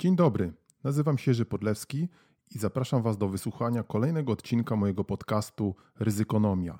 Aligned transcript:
Dzień 0.00 0.16
dobry, 0.16 0.52
nazywam 0.84 1.18
się 1.18 1.30
Jerzy 1.30 1.44
Podlewski 1.44 2.08
i 2.54 2.58
zapraszam 2.58 3.02
Was 3.02 3.18
do 3.18 3.28
wysłuchania 3.28 3.82
kolejnego 3.82 4.32
odcinka 4.32 4.76
mojego 4.76 5.04
podcastu 5.04 5.74
Ryzykonomia. 5.98 6.78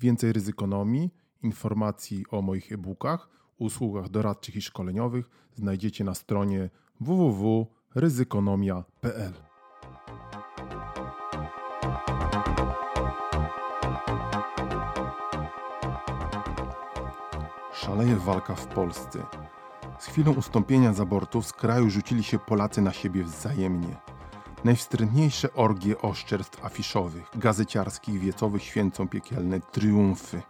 Więcej 0.00 0.32
ryzykonomii, 0.32 1.10
informacji 1.42 2.24
o 2.30 2.42
moich 2.42 2.72
e-bookach, 2.72 3.28
usługach 3.58 4.08
doradczych 4.08 4.56
i 4.56 4.62
szkoleniowych 4.62 5.30
znajdziecie 5.54 6.04
na 6.04 6.14
stronie 6.14 6.70
www.ryzykonomia.pl. 7.00 9.32
Szaleje 17.72 18.16
walka 18.16 18.54
w 18.54 18.66
Polsce. 18.66 19.45
Chwilą 20.16 20.32
ustąpienia 20.32 20.92
z 20.92 21.00
abortów 21.00 21.46
z 21.46 21.52
kraju 21.52 21.90
rzucili 21.90 22.24
się 22.24 22.38
Polacy 22.38 22.82
na 22.82 22.92
siebie 22.92 23.24
wzajemnie. 23.24 23.96
Najwstrętniejsze 24.64 25.52
orgie 25.52 25.98
oszczerstw 25.98 26.64
afiszowych, 26.64 27.30
gazeciarskich, 27.34 28.20
wiecowych 28.20 28.62
święcą 28.62 29.08
piekielne 29.08 29.60
triumfy. 29.60 30.42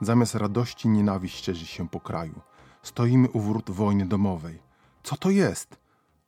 Zamiast 0.00 0.34
radości 0.34 0.88
nienawiść 0.88 1.38
szczerzy 1.38 1.66
się 1.66 1.88
po 1.88 2.00
kraju. 2.00 2.40
Stoimy 2.82 3.28
u 3.30 3.40
wrót 3.40 3.70
wojny 3.70 4.06
domowej. 4.06 4.58
Co 5.02 5.16
to 5.16 5.30
jest? 5.30 5.76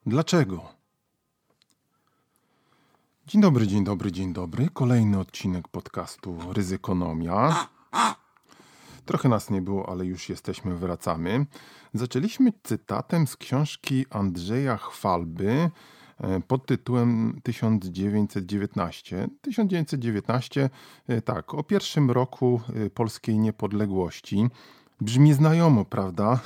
Dlaczego? 0.07 0.63
Dzień 3.27 3.43
dobry, 3.43 3.67
dzień 3.67 3.85
dobry, 3.85 4.13
dzień 4.13 4.33
dobry. 4.33 4.69
Kolejny 4.73 5.19
odcinek 5.19 5.69
podcastu 5.69 6.39
Ryzykonomia. 6.53 7.67
Trochę 9.05 9.29
nas 9.29 9.51
nie 9.51 9.63
było, 9.63 9.89
ale 9.89 10.07
już 10.07 10.29
jesteśmy, 10.29 10.77
wracamy. 10.77 11.47
Zaczęliśmy 11.95 12.53
cytatem 12.63 13.27
z 13.27 13.37
książki 13.37 14.07
Andrzeja 14.11 14.77
Chwalby 14.77 15.71
e, 16.19 16.41
pod 16.41 16.67
tytułem 16.67 17.41
1919. 17.43 19.29
1919, 19.41 20.71
e, 21.09 21.23
tak, 21.23 21.55
o 21.55 21.63
pierwszym 21.63 22.11
roku 22.11 22.61
e, 22.87 22.91
polskiej 22.91 23.39
niepodległości. 23.39 24.47
Brzmi 25.05 25.33
znajomo, 25.33 25.85
prawda? 25.85 26.41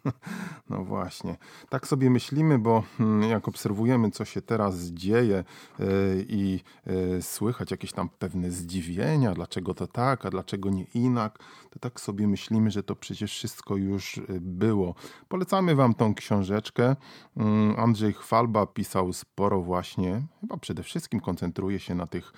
no 0.70 0.84
właśnie. 0.84 1.36
Tak 1.68 1.86
sobie 1.86 2.10
myślimy, 2.10 2.58
bo 2.58 2.82
hmm, 2.98 3.30
jak 3.30 3.48
obserwujemy, 3.48 4.10
co 4.10 4.24
się 4.24 4.42
teraz 4.42 4.84
dzieje 4.84 5.36
e, 5.80 5.84
i 6.28 6.60
e, 6.86 7.22
słychać 7.22 7.70
jakieś 7.70 7.92
tam 7.92 8.08
pewne 8.08 8.50
zdziwienia, 8.50 9.34
dlaczego 9.34 9.74
to 9.74 9.86
tak, 9.86 10.26
a 10.26 10.30
dlaczego 10.30 10.70
nie 10.70 10.84
inak, 10.84 11.38
to 11.70 11.78
tak 11.78 12.00
sobie 12.00 12.28
myślimy, 12.28 12.70
że 12.70 12.82
to 12.82 12.96
przecież 12.96 13.32
wszystko 13.32 13.76
już 13.76 14.18
e, 14.18 14.22
było. 14.40 14.94
Polecamy 15.28 15.74
Wam 15.74 15.94
tą 15.94 16.14
książeczkę. 16.14 16.96
Mm, 17.36 17.80
Andrzej 17.80 18.12
Chwalba 18.12 18.66
pisał 18.66 19.12
sporo 19.12 19.62
właśnie, 19.62 20.22
chyba 20.40 20.56
przede 20.56 20.82
wszystkim 20.82 21.20
koncentruje 21.20 21.78
się 21.78 21.94
na 21.94 22.06
tych 22.06 22.32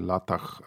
latach 0.00 0.62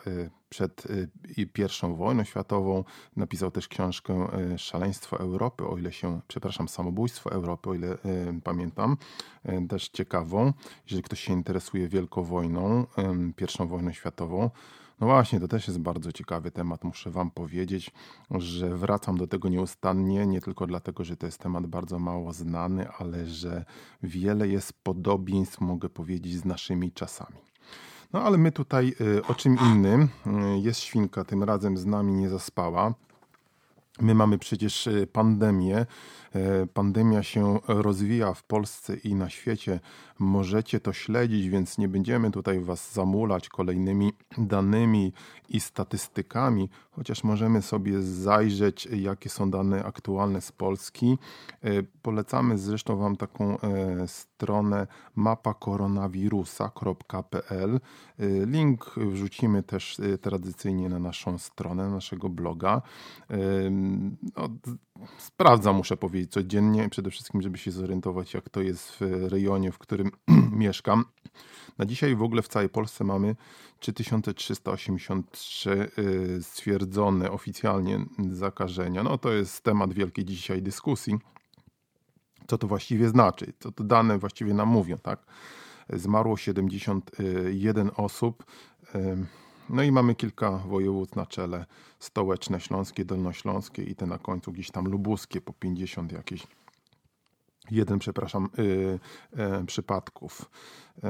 przed 0.53 0.85
y, 0.85 1.09
I 1.37 1.47
wojną 1.95 2.23
światową. 2.23 2.83
Napisał 3.15 3.51
też 3.51 3.67
książkę 3.67 4.27
y, 4.53 4.57
Szaleństwo 4.57 5.19
Europy, 5.19 5.67
o 5.67 5.77
ile 5.77 5.91
się, 5.91 6.21
przepraszam, 6.27 6.67
Samobójstwo 6.67 7.31
Europy, 7.31 7.69
o 7.69 7.73
ile 7.73 7.93
y, 7.93 7.97
pamiętam. 8.43 8.97
Też 9.69 9.89
ciekawą, 9.89 10.53
jeżeli 10.85 11.03
ktoś 11.03 11.19
się 11.19 11.33
interesuje 11.33 11.87
Wielką 11.87 12.23
Wojną, 12.23 12.85
I 13.37 13.67
wojną 13.67 13.91
światową. 13.91 14.49
No 14.99 15.07
właśnie, 15.07 15.39
to 15.39 15.47
też 15.47 15.67
jest 15.67 15.79
bardzo 15.79 16.11
ciekawy 16.11 16.51
temat. 16.51 16.83
Muszę 16.83 17.11
Wam 17.11 17.31
powiedzieć, 17.31 17.91
że 18.31 18.77
wracam 18.77 19.17
do 19.17 19.27
tego 19.27 19.49
nieustannie, 19.49 20.25
nie 20.25 20.41
tylko 20.41 20.67
dlatego, 20.67 21.03
że 21.03 21.17
to 21.17 21.25
jest 21.25 21.39
temat 21.39 21.67
bardzo 21.67 21.99
mało 21.99 22.33
znany, 22.33 22.89
ale 22.89 23.25
że 23.25 23.65
wiele 24.03 24.47
jest 24.47 24.73
podobieństw, 24.83 25.61
mogę 25.61 25.89
powiedzieć, 25.89 26.33
z 26.33 26.45
naszymi 26.45 26.91
czasami. 26.91 27.52
No 28.13 28.21
ale 28.21 28.37
my 28.37 28.51
tutaj 28.51 28.95
y, 29.01 29.25
o 29.27 29.33
czym 29.33 29.57
innym. 29.59 30.01
Y, 30.01 30.59
jest 30.59 30.79
świnka, 30.79 31.23
tym 31.23 31.43
razem 31.43 31.77
z 31.77 31.85
nami 31.85 32.13
nie 32.13 32.29
zaspała. 32.29 32.93
My 34.01 34.15
mamy 34.15 34.37
przecież 34.37 34.87
y, 34.87 35.07
pandemię. 35.07 35.85
Pandemia 36.73 37.23
się 37.23 37.59
rozwija 37.67 38.33
w 38.33 38.43
Polsce 38.43 38.95
i 38.95 39.15
na 39.15 39.29
świecie. 39.29 39.79
Możecie 40.19 40.79
to 40.79 40.93
śledzić, 40.93 41.49
więc 41.49 41.77
nie 41.77 41.87
będziemy 41.87 42.31
tutaj 42.31 42.59
Was 42.59 42.93
zamulać 42.93 43.49
kolejnymi 43.49 44.13
danymi 44.37 45.13
i 45.49 45.59
statystykami, 45.59 46.69
chociaż 46.91 47.23
możemy 47.23 47.61
sobie 47.61 48.01
zajrzeć, 48.01 48.85
jakie 48.85 49.29
są 49.29 49.51
dane 49.51 49.83
aktualne 49.83 50.41
z 50.41 50.51
Polski. 50.51 51.17
Polecamy 52.01 52.57
zresztą 52.57 52.97
Wam 52.97 53.15
taką 53.15 53.57
stronę 54.07 54.87
mapakoronawirusa.pl. 55.15 57.79
Link 58.45 58.95
wrzucimy 58.97 59.63
też 59.63 59.97
tradycyjnie 60.21 60.89
na 60.89 60.99
naszą 60.99 61.37
stronę, 61.37 61.89
naszego 61.89 62.29
bloga. 62.29 62.81
No, 64.35 64.49
sprawdzam, 65.17 65.75
muszę 65.75 65.97
powiedzieć, 65.97 66.31
codziennie, 66.31 66.89
przede 66.89 67.11
wszystkim, 67.11 67.41
żeby 67.41 67.57
się 67.57 67.71
zorientować, 67.71 68.33
jak 68.33 68.49
to 68.49 68.61
jest 68.61 68.91
w 68.91 69.01
rejonie, 69.31 69.71
w 69.71 69.77
którym 69.77 70.11
mieszkam. 70.63 71.05
Na 71.77 71.85
dzisiaj 71.85 72.15
w 72.15 72.23
ogóle 72.23 72.41
w 72.41 72.47
całej 72.47 72.69
Polsce 72.69 73.03
mamy 73.03 73.35
3383 73.79 75.91
stwierdzone 76.41 77.31
oficjalnie 77.31 78.05
zakażenia. 78.29 79.03
No 79.03 79.17
to 79.17 79.31
jest 79.31 79.63
temat 79.63 79.93
wielkiej 79.93 80.25
dzisiaj 80.25 80.61
dyskusji 80.61 81.19
co 82.47 82.57
to 82.57 82.67
właściwie 82.67 83.09
znaczy, 83.09 83.53
co 83.59 83.71
to 83.71 83.83
dane 83.83 84.17
właściwie 84.17 84.53
nam 84.53 84.69
mówią, 84.69 84.97
tak? 84.97 85.25
Zmarło 85.89 86.37
71 86.37 87.91
osób. 87.95 88.45
No 89.69 89.83
i 89.83 89.91
mamy 89.91 90.15
kilka 90.15 90.51
województw 90.51 91.15
na 91.15 91.25
czele. 91.25 91.65
Stołeczne, 91.99 92.59
Śląskie, 92.59 93.05
Dolnośląskie 93.05 93.83
i 93.83 93.95
te 93.95 94.05
na 94.05 94.17
końcu 94.17 94.51
gdzieś 94.51 94.71
tam 94.71 94.85
lubuskie 94.85 95.41
po 95.41 95.53
50 95.53 96.11
jakieś. 96.11 96.47
Jeden, 97.71 97.99
przepraszam, 97.99 98.49
yy, 98.57 98.99
yy, 99.35 99.65
przypadków. 99.65 100.49
Yy, 101.03 101.09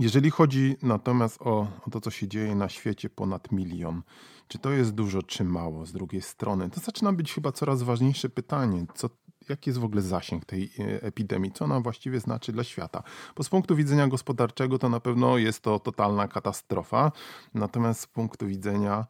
jeżeli 0.00 0.30
chodzi 0.30 0.76
natomiast 0.82 1.42
o, 1.42 1.66
o 1.86 1.90
to, 1.90 2.00
co 2.00 2.10
się 2.10 2.28
dzieje 2.28 2.54
na 2.54 2.68
świecie, 2.68 3.10
ponad 3.10 3.52
milion. 3.52 4.02
Czy 4.48 4.58
to 4.58 4.70
jest 4.70 4.90
dużo, 4.90 5.22
czy 5.22 5.44
mało 5.44 5.86
z 5.86 5.92
drugiej 5.92 6.22
strony? 6.22 6.70
To 6.70 6.80
zaczyna 6.80 7.12
być 7.12 7.34
chyba 7.34 7.52
coraz 7.52 7.82
ważniejsze 7.82 8.28
pytanie. 8.28 8.86
Co 8.94 9.10
jaki 9.50 9.70
jest 9.70 9.80
w 9.80 9.84
ogóle 9.84 10.02
zasięg 10.02 10.44
tej 10.44 10.70
e, 10.78 11.02
epidemii, 11.02 11.52
co 11.52 11.64
ona 11.64 11.80
właściwie 11.80 12.20
znaczy 12.20 12.52
dla 12.52 12.64
świata. 12.64 13.02
Bo 13.36 13.42
z 13.44 13.48
punktu 13.48 13.76
widzenia 13.76 14.08
gospodarczego 14.08 14.78
to 14.78 14.88
na 14.88 15.00
pewno 15.00 15.38
jest 15.38 15.60
to 15.60 15.78
totalna 15.78 16.28
katastrofa, 16.28 17.12
natomiast 17.54 18.00
z 18.00 18.06
punktu 18.06 18.46
widzenia 18.46 19.06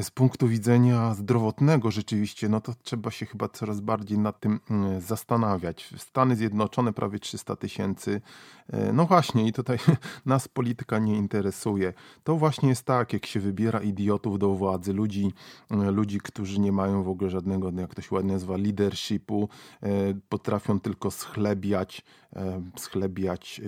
z 0.00 0.10
punktu 0.10 0.48
widzenia 0.48 1.14
zdrowotnego 1.14 1.90
rzeczywiście, 1.90 2.48
no 2.48 2.60
to 2.60 2.74
trzeba 2.82 3.10
się 3.10 3.26
chyba 3.26 3.48
coraz 3.48 3.80
bardziej 3.80 4.18
nad 4.18 4.40
tym 4.40 4.60
mm, 4.70 5.00
zastanawiać. 5.00 5.94
Stany 5.98 6.36
Zjednoczone 6.36 6.92
prawie 6.92 7.18
300 7.18 7.56
tysięcy. 7.56 8.20
E, 8.68 8.92
no 8.92 9.06
właśnie, 9.06 9.46
i 9.48 9.52
tutaj 9.52 9.78
nas 10.26 10.48
polityka 10.48 10.98
nie 10.98 11.16
interesuje. 11.16 11.92
To 12.24 12.36
właśnie 12.36 12.68
jest 12.68 12.84
tak, 12.84 13.12
jak 13.12 13.26
się 13.26 13.40
wybiera 13.40 13.80
idiotów 13.80 14.38
do 14.38 14.48
władzy, 14.48 14.92
ludzi, 14.92 15.32
mm, 15.70 15.94
ludzi 15.94 16.20
którzy 16.20 16.60
nie 16.60 16.72
mają 16.72 17.02
w 17.02 17.08
ogóle 17.08 17.30
żadnego, 17.30 17.70
jak 17.80 17.94
to 17.94 18.02
się 18.02 18.14
ładnie 18.14 18.32
nazywa, 18.32 18.56
leadershipu, 18.56 19.48
e, 19.82 19.88
potrafią 20.28 20.80
tylko 20.80 21.10
schlebiać, 21.10 22.04
e, 22.36 22.62
schlebiać 22.76 23.60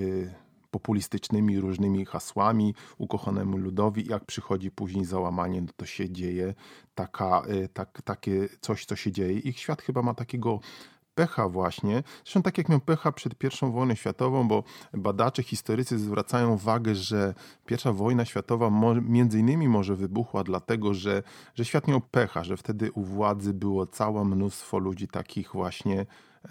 populistycznymi 0.75 1.61
różnymi 1.61 2.05
hasłami 2.05 2.75
ukochanemu 2.99 3.57
ludowi. 3.57 4.07
Jak 4.11 4.25
przychodzi 4.25 4.71
później 4.71 5.05
załamanie, 5.05 5.63
no 5.63 5.69
to 5.77 5.87
się 5.87 6.11
dzieje 6.11 6.55
taka, 6.95 7.43
y, 7.65 7.69
tak, 7.69 8.03
takie 8.03 8.49
coś, 8.61 8.85
co 8.85 8.97
się 8.97 9.13
dzieje. 9.13 9.39
Ich 9.39 9.59
świat 9.59 9.83
chyba 9.83 10.03
ma 10.03 10.15
takiego 10.15 10.61
pecha 11.15 11.49
właśnie, 11.49 12.03
zresztą 12.25 12.43
tak 12.43 12.59
jak 12.59 12.69
miał 12.69 12.81
pecha 12.81 13.13
przed 13.13 13.35
I 13.45 13.71
wojną 13.73 13.95
światową, 13.95 14.49
bo 14.49 14.65
badacze, 14.93 15.43
historycy 15.43 15.99
zwracają 15.99 16.53
uwagę, 16.53 16.95
że 16.95 17.35
pierwsza 17.67 17.93
wojna 17.93 18.25
światowa 18.25 18.71
między 19.03 19.39
innymi 19.39 19.69
może 19.69 19.97
wybuchła 19.97 20.45
dlatego, 20.45 20.95
że, 20.95 21.23
że 21.55 21.65
świat 21.65 21.89
miał 21.89 22.01
pecha, 22.01 22.45
że 22.45 22.57
wtedy 22.57 22.93
u 22.93 23.03
władzy 23.03 23.55
było 23.55 23.87
całe 23.87 24.25
mnóstwo 24.25 24.79
ludzi 24.79 25.09
takich 25.09 25.53
właśnie 25.53 26.07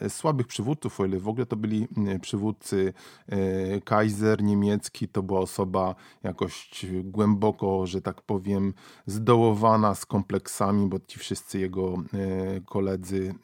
słabych 0.09 0.47
przywódców, 0.47 0.99
o 0.99 1.05
ile 1.05 1.19
w 1.19 1.27
ogóle 1.27 1.45
to 1.45 1.55
byli 1.55 1.87
przywódcy. 2.21 2.93
E, 3.29 3.81
Kaiser 3.81 4.43
niemiecki 4.43 5.07
to 5.07 5.23
była 5.23 5.39
osoba 5.39 5.95
jakoś 6.23 6.85
głęboko, 7.03 7.87
że 7.87 8.01
tak 8.01 8.21
powiem, 8.21 8.73
zdołowana 9.05 9.95
z 9.95 10.05
kompleksami, 10.05 10.87
bo 10.87 10.97
ci 11.07 11.19
wszyscy 11.19 11.59
jego 11.59 11.93
e, 11.93 12.61
koledzy, 12.61 13.35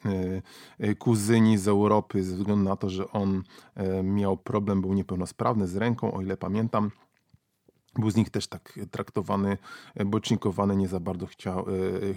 kuzyni 0.98 1.58
z 1.58 1.68
Europy, 1.68 2.22
ze 2.22 2.36
względu 2.36 2.64
na 2.64 2.76
to, 2.76 2.90
że 2.90 3.12
on 3.12 3.42
miał 4.04 4.36
problem, 4.36 4.80
był 4.80 4.94
niepełnosprawny 4.94 5.68
z 5.68 5.76
ręką, 5.76 6.12
o 6.12 6.22
ile 6.22 6.36
pamiętam, 6.36 6.90
był 7.98 8.10
z 8.10 8.16
nich 8.16 8.30
też 8.30 8.46
tak 8.46 8.78
traktowany, 8.90 9.58
e, 9.94 10.04
bocznikowany, 10.04 10.76
nie 10.76 10.88
za 10.88 11.00
bardzo 11.00 11.26
chciał, 11.26 11.58
e, 11.58 11.64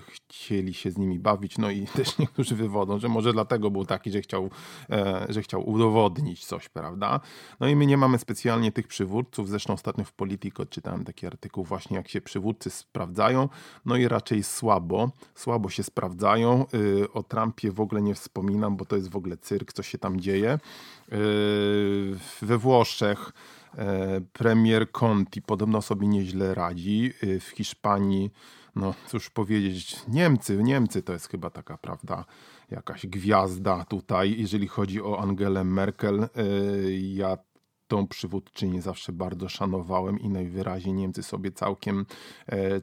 chcieli 0.07 0.73
się 0.73 0.91
z 0.91 0.97
nimi 0.97 1.19
bawić. 1.19 1.57
No 1.57 1.71
i 1.71 1.87
też 1.95 2.17
niektórzy 2.17 2.55
wywodzą, 2.55 2.99
że 2.99 3.09
może 3.09 3.33
dlatego 3.33 3.71
był 3.71 3.85
taki, 3.85 4.11
że 4.11 4.21
chciał, 4.21 4.49
e, 4.89 5.25
że 5.29 5.41
chciał 5.41 5.69
udowodnić 5.69 6.45
coś, 6.45 6.69
prawda? 6.69 7.19
No 7.59 7.67
i 7.67 7.75
my 7.75 7.85
nie 7.85 7.97
mamy 7.97 8.19
specjalnie 8.19 8.71
tych 8.71 8.87
przywódców. 8.87 9.49
Zresztą 9.49 9.73
ostatnio 9.73 10.03
w 10.03 10.13
Politico 10.13 10.65
czytałem 10.65 11.03
taki 11.03 11.27
artykuł 11.27 11.63
właśnie, 11.63 11.97
jak 11.97 12.07
się 12.07 12.21
przywódcy 12.21 12.69
sprawdzają. 12.69 13.49
No 13.85 13.95
i 13.95 14.07
raczej 14.07 14.43
słabo, 14.43 15.11
słabo 15.35 15.69
się 15.69 15.83
sprawdzają. 15.83 16.65
O 17.13 17.23
Trumpie 17.23 17.71
w 17.71 17.79
ogóle 17.79 18.01
nie 18.01 18.15
wspominam, 18.15 18.77
bo 18.77 18.85
to 18.85 18.95
jest 18.95 19.09
w 19.09 19.15
ogóle 19.15 19.37
cyrk, 19.37 19.73
co 19.73 19.83
się 19.83 19.97
tam 19.97 20.19
dzieje. 20.19 20.59
We 22.41 22.57
Włoszech 22.57 23.33
E, 23.62 23.62
premier 24.33 24.91
Conti 24.91 25.41
podobno 25.41 25.81
sobie 25.81 26.07
nieźle 26.07 26.53
radzi. 26.53 27.13
E, 27.21 27.39
w 27.39 27.47
Hiszpanii, 27.47 28.31
no 28.75 28.93
cóż 29.07 29.29
powiedzieć, 29.29 29.97
Niemcy, 30.07 30.63
Niemcy 30.63 31.01
to 31.01 31.13
jest 31.13 31.29
chyba 31.29 31.49
taka, 31.49 31.77
prawda, 31.77 32.25
jakaś 32.71 33.07
gwiazda 33.07 33.85
tutaj, 33.85 34.35
jeżeli 34.37 34.67
chodzi 34.67 35.01
o 35.01 35.19
Angelę 35.19 35.63
Merkel. 35.63 36.23
E, 36.23 36.27
ja 36.91 37.37
tą 37.87 38.07
przywódczynię 38.07 38.81
zawsze 38.81 39.11
bardzo 39.11 39.49
szanowałem 39.49 40.19
i 40.19 40.29
najwyraźniej 40.29 40.93
Niemcy 40.93 41.23
sobie 41.23 41.51
całkiem, 41.51 42.05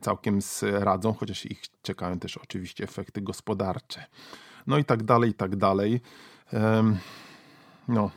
całkiem 0.00 0.38
radzą, 0.62 1.12
chociaż 1.12 1.46
ich 1.46 1.62
czekają 1.82 2.18
też 2.18 2.36
oczywiście 2.36 2.84
efekty 2.84 3.20
gospodarcze. 3.20 4.04
No 4.66 4.78
i 4.78 4.84
tak 4.84 5.02
dalej, 5.02 5.30
i 5.30 5.34
tak 5.34 5.56
dalej. 5.56 6.00
No, 7.88 8.10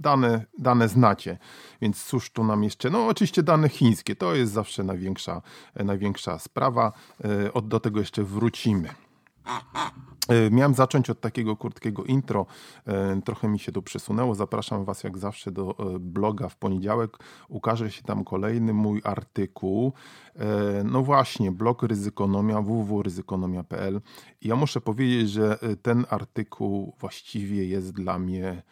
dane, 0.00 0.44
dane 0.58 0.88
znacie. 0.88 1.38
Więc 1.80 2.04
cóż 2.04 2.30
tu 2.30 2.44
nam 2.44 2.64
jeszcze? 2.64 2.90
No 2.90 3.06
oczywiście 3.06 3.42
dane 3.42 3.68
chińskie, 3.68 4.16
to 4.16 4.34
jest 4.34 4.52
zawsze 4.52 4.84
największa, 4.84 5.42
największa 5.74 6.38
sprawa. 6.38 6.92
E, 7.24 7.62
do 7.62 7.80
tego 7.80 8.00
jeszcze 8.00 8.24
wrócimy. 8.24 8.88
E, 10.28 10.50
miałem 10.50 10.74
zacząć 10.74 11.10
od 11.10 11.20
takiego 11.20 11.56
krótkiego 11.56 12.04
intro. 12.04 12.46
E, 12.86 13.20
trochę 13.24 13.48
mi 13.48 13.58
się 13.58 13.72
tu 13.72 13.82
przesunęło. 13.82 14.34
Zapraszam 14.34 14.84
Was 14.84 15.04
jak 15.04 15.18
zawsze 15.18 15.52
do 15.52 15.76
bloga 16.00 16.48
w 16.48 16.56
poniedziałek. 16.56 17.18
Ukaże 17.48 17.90
się 17.90 18.02
tam 18.02 18.24
kolejny 18.24 18.72
mój 18.72 19.00
artykuł. 19.04 19.92
No 20.84 21.02
właśnie, 21.02 21.52
blog 21.52 21.82
Ryzykonomia, 21.82 22.62
www.ryzykonomia.pl. 22.62 24.00
Ja 24.42 24.56
muszę 24.56 24.80
powiedzieć, 24.80 25.30
że 25.30 25.58
ten 25.82 26.06
artykuł 26.10 26.94
właściwie 27.00 27.64
jest 27.64 27.92
dla 27.92 28.18
mnie 28.18 28.62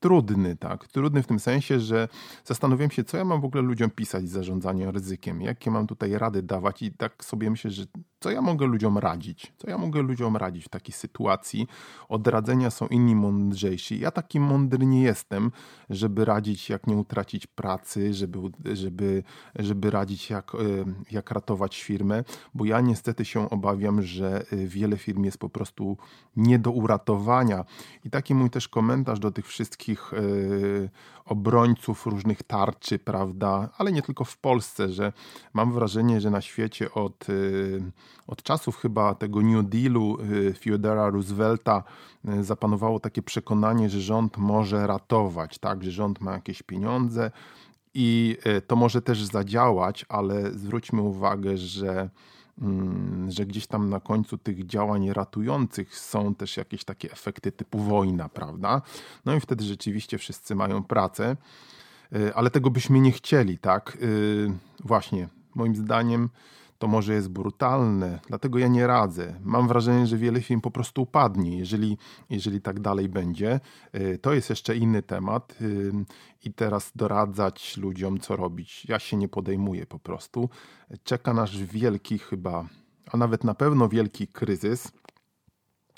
trudny, 0.00 0.56
tak? 0.56 0.88
Trudny 0.88 1.22
w 1.22 1.26
tym 1.26 1.40
sensie, 1.40 1.80
że 1.80 2.08
zastanowiłem 2.44 2.90
się, 2.90 3.04
co 3.04 3.16
ja 3.16 3.24
mam 3.24 3.40
w 3.40 3.44
ogóle 3.44 3.62
ludziom 3.62 3.90
pisać 3.90 4.28
z 4.28 4.32
zarządzaniem 4.32 4.90
ryzykiem, 4.90 5.42
jakie 5.42 5.70
mam 5.70 5.86
tutaj 5.86 6.18
rady 6.18 6.42
dawać 6.42 6.82
i 6.82 6.92
tak 6.92 7.24
sobie 7.24 7.50
myślę, 7.50 7.70
że 7.70 7.84
co 8.20 8.30
ja 8.30 8.42
mogę 8.42 8.66
ludziom 8.66 8.98
radzić? 8.98 9.52
Co 9.56 9.70
ja 9.70 9.78
mogę 9.78 10.02
ludziom 10.02 10.36
radzić 10.36 10.64
w 10.64 10.68
takiej 10.68 10.92
sytuacji? 10.92 11.66
Od 12.08 12.26
radzenia 12.26 12.70
są 12.70 12.86
inni 12.86 13.14
mądrzejsi. 13.14 14.00
Ja 14.00 14.10
taki 14.10 14.40
mądry 14.40 14.86
nie 14.86 15.02
jestem, 15.02 15.50
żeby 15.90 16.24
radzić, 16.24 16.70
jak 16.70 16.86
nie 16.86 16.96
utracić 16.96 17.46
pracy, 17.46 18.14
żeby, 18.14 18.38
żeby, 18.72 19.22
żeby 19.54 19.90
radzić, 19.90 20.30
jak, 20.30 20.54
e, 20.54 20.58
jak 21.10 21.30
ratować 21.30 21.82
firmę, 21.82 22.24
bo 22.54 22.64
ja 22.64 22.80
niestety 22.80 23.24
się 23.24 23.50
obawiam, 23.50 24.02
że 24.02 24.44
e, 24.52 24.56
wiele 24.56 24.96
firm 24.96 25.24
jest 25.24 25.38
po 25.38 25.48
prostu 25.48 25.96
nie 26.36 26.58
do 26.58 26.70
uratowania. 26.70 27.64
I 28.04 28.10
taki 28.10 28.34
mój 28.34 28.50
też 28.50 28.68
komentarz 28.68 29.18
do 29.18 29.30
tych 29.30 29.46
wszystkich 29.46 30.14
e, 30.14 30.18
obrońców 31.24 32.06
różnych 32.06 32.42
tarczy, 32.42 32.98
prawda, 32.98 33.68
ale 33.78 33.92
nie 33.92 34.02
tylko 34.02 34.24
w 34.24 34.38
Polsce, 34.38 34.88
że 34.88 35.12
mam 35.54 35.72
wrażenie, 35.72 36.20
że 36.20 36.30
na 36.30 36.40
świecie 36.40 36.92
od, 36.94 37.26
od 38.26 38.42
czasów 38.42 38.76
chyba 38.76 39.14
tego 39.14 39.42
New 39.42 39.66
Dealu 39.66 40.18
y, 40.20 40.54
Theodora 40.64 41.10
Roosevelta 41.10 41.82
y, 42.28 42.44
zapanowało 42.44 43.00
takie 43.00 43.22
przekonanie, 43.22 43.90
że 43.90 44.00
rząd 44.00 44.36
może 44.36 44.86
ratować, 44.86 45.58
tak, 45.58 45.84
że 45.84 45.90
rząd 45.90 46.20
ma 46.20 46.32
jakieś 46.32 46.62
pieniądze 46.62 47.30
i 47.94 48.36
to 48.66 48.76
może 48.76 49.02
też 49.02 49.24
zadziałać, 49.24 50.06
ale 50.08 50.52
zwróćmy 50.52 51.00
uwagę, 51.00 51.56
że 51.56 52.10
mm, 52.62 53.30
że 53.30 53.46
gdzieś 53.46 53.66
tam 53.66 53.90
na 53.90 54.00
końcu 54.00 54.38
tych 54.38 54.66
działań 54.66 55.12
ratujących 55.12 55.98
są 55.98 56.34
też 56.34 56.56
jakieś 56.56 56.84
takie 56.84 57.12
efekty 57.12 57.52
typu 57.52 57.78
wojna, 57.78 58.28
prawda? 58.28 58.82
No 59.24 59.34
i 59.34 59.40
wtedy 59.40 59.64
rzeczywiście 59.64 60.18
wszyscy 60.18 60.54
mają 60.54 60.82
pracę. 60.82 61.36
Y, 62.12 62.34
ale 62.34 62.50
tego 62.50 62.70
byśmy 62.70 63.00
nie 63.00 63.12
chcieli, 63.12 63.58
tak? 63.58 63.98
Y, 64.02 64.52
właśnie, 64.84 65.28
moim 65.54 65.76
zdaniem 65.76 66.28
to 66.78 66.88
może 66.88 67.14
jest 67.14 67.28
brutalne, 67.28 68.20
dlatego 68.28 68.58
ja 68.58 68.68
nie 68.68 68.86
radzę. 68.86 69.40
Mam 69.44 69.68
wrażenie, 69.68 70.06
że 70.06 70.16
wiele 70.16 70.40
firm 70.40 70.60
po 70.60 70.70
prostu 70.70 71.02
upadnie, 71.02 71.58
jeżeli, 71.58 71.98
jeżeli 72.30 72.60
tak 72.60 72.80
dalej 72.80 73.08
będzie. 73.08 73.60
Y, 73.94 74.18
to 74.22 74.34
jest 74.34 74.50
jeszcze 74.50 74.76
inny 74.76 75.02
temat 75.02 75.58
i 76.44 76.52
teraz 76.52 76.92
doradzać 76.94 77.76
ludziom, 77.76 78.20
co 78.20 78.36
robić. 78.36 78.86
Ja 78.88 78.98
się 78.98 79.16
nie 79.16 79.28
podejmuję 79.28 79.86
po 79.86 79.98
prostu. 79.98 80.48
Czeka 81.04 81.34
nas 81.34 81.50
wielki 81.50 82.18
chyba, 82.18 82.68
a 83.12 83.16
nawet 83.16 83.44
na 83.44 83.54
pewno 83.54 83.88
wielki 83.88 84.26
kryzys 84.26 84.92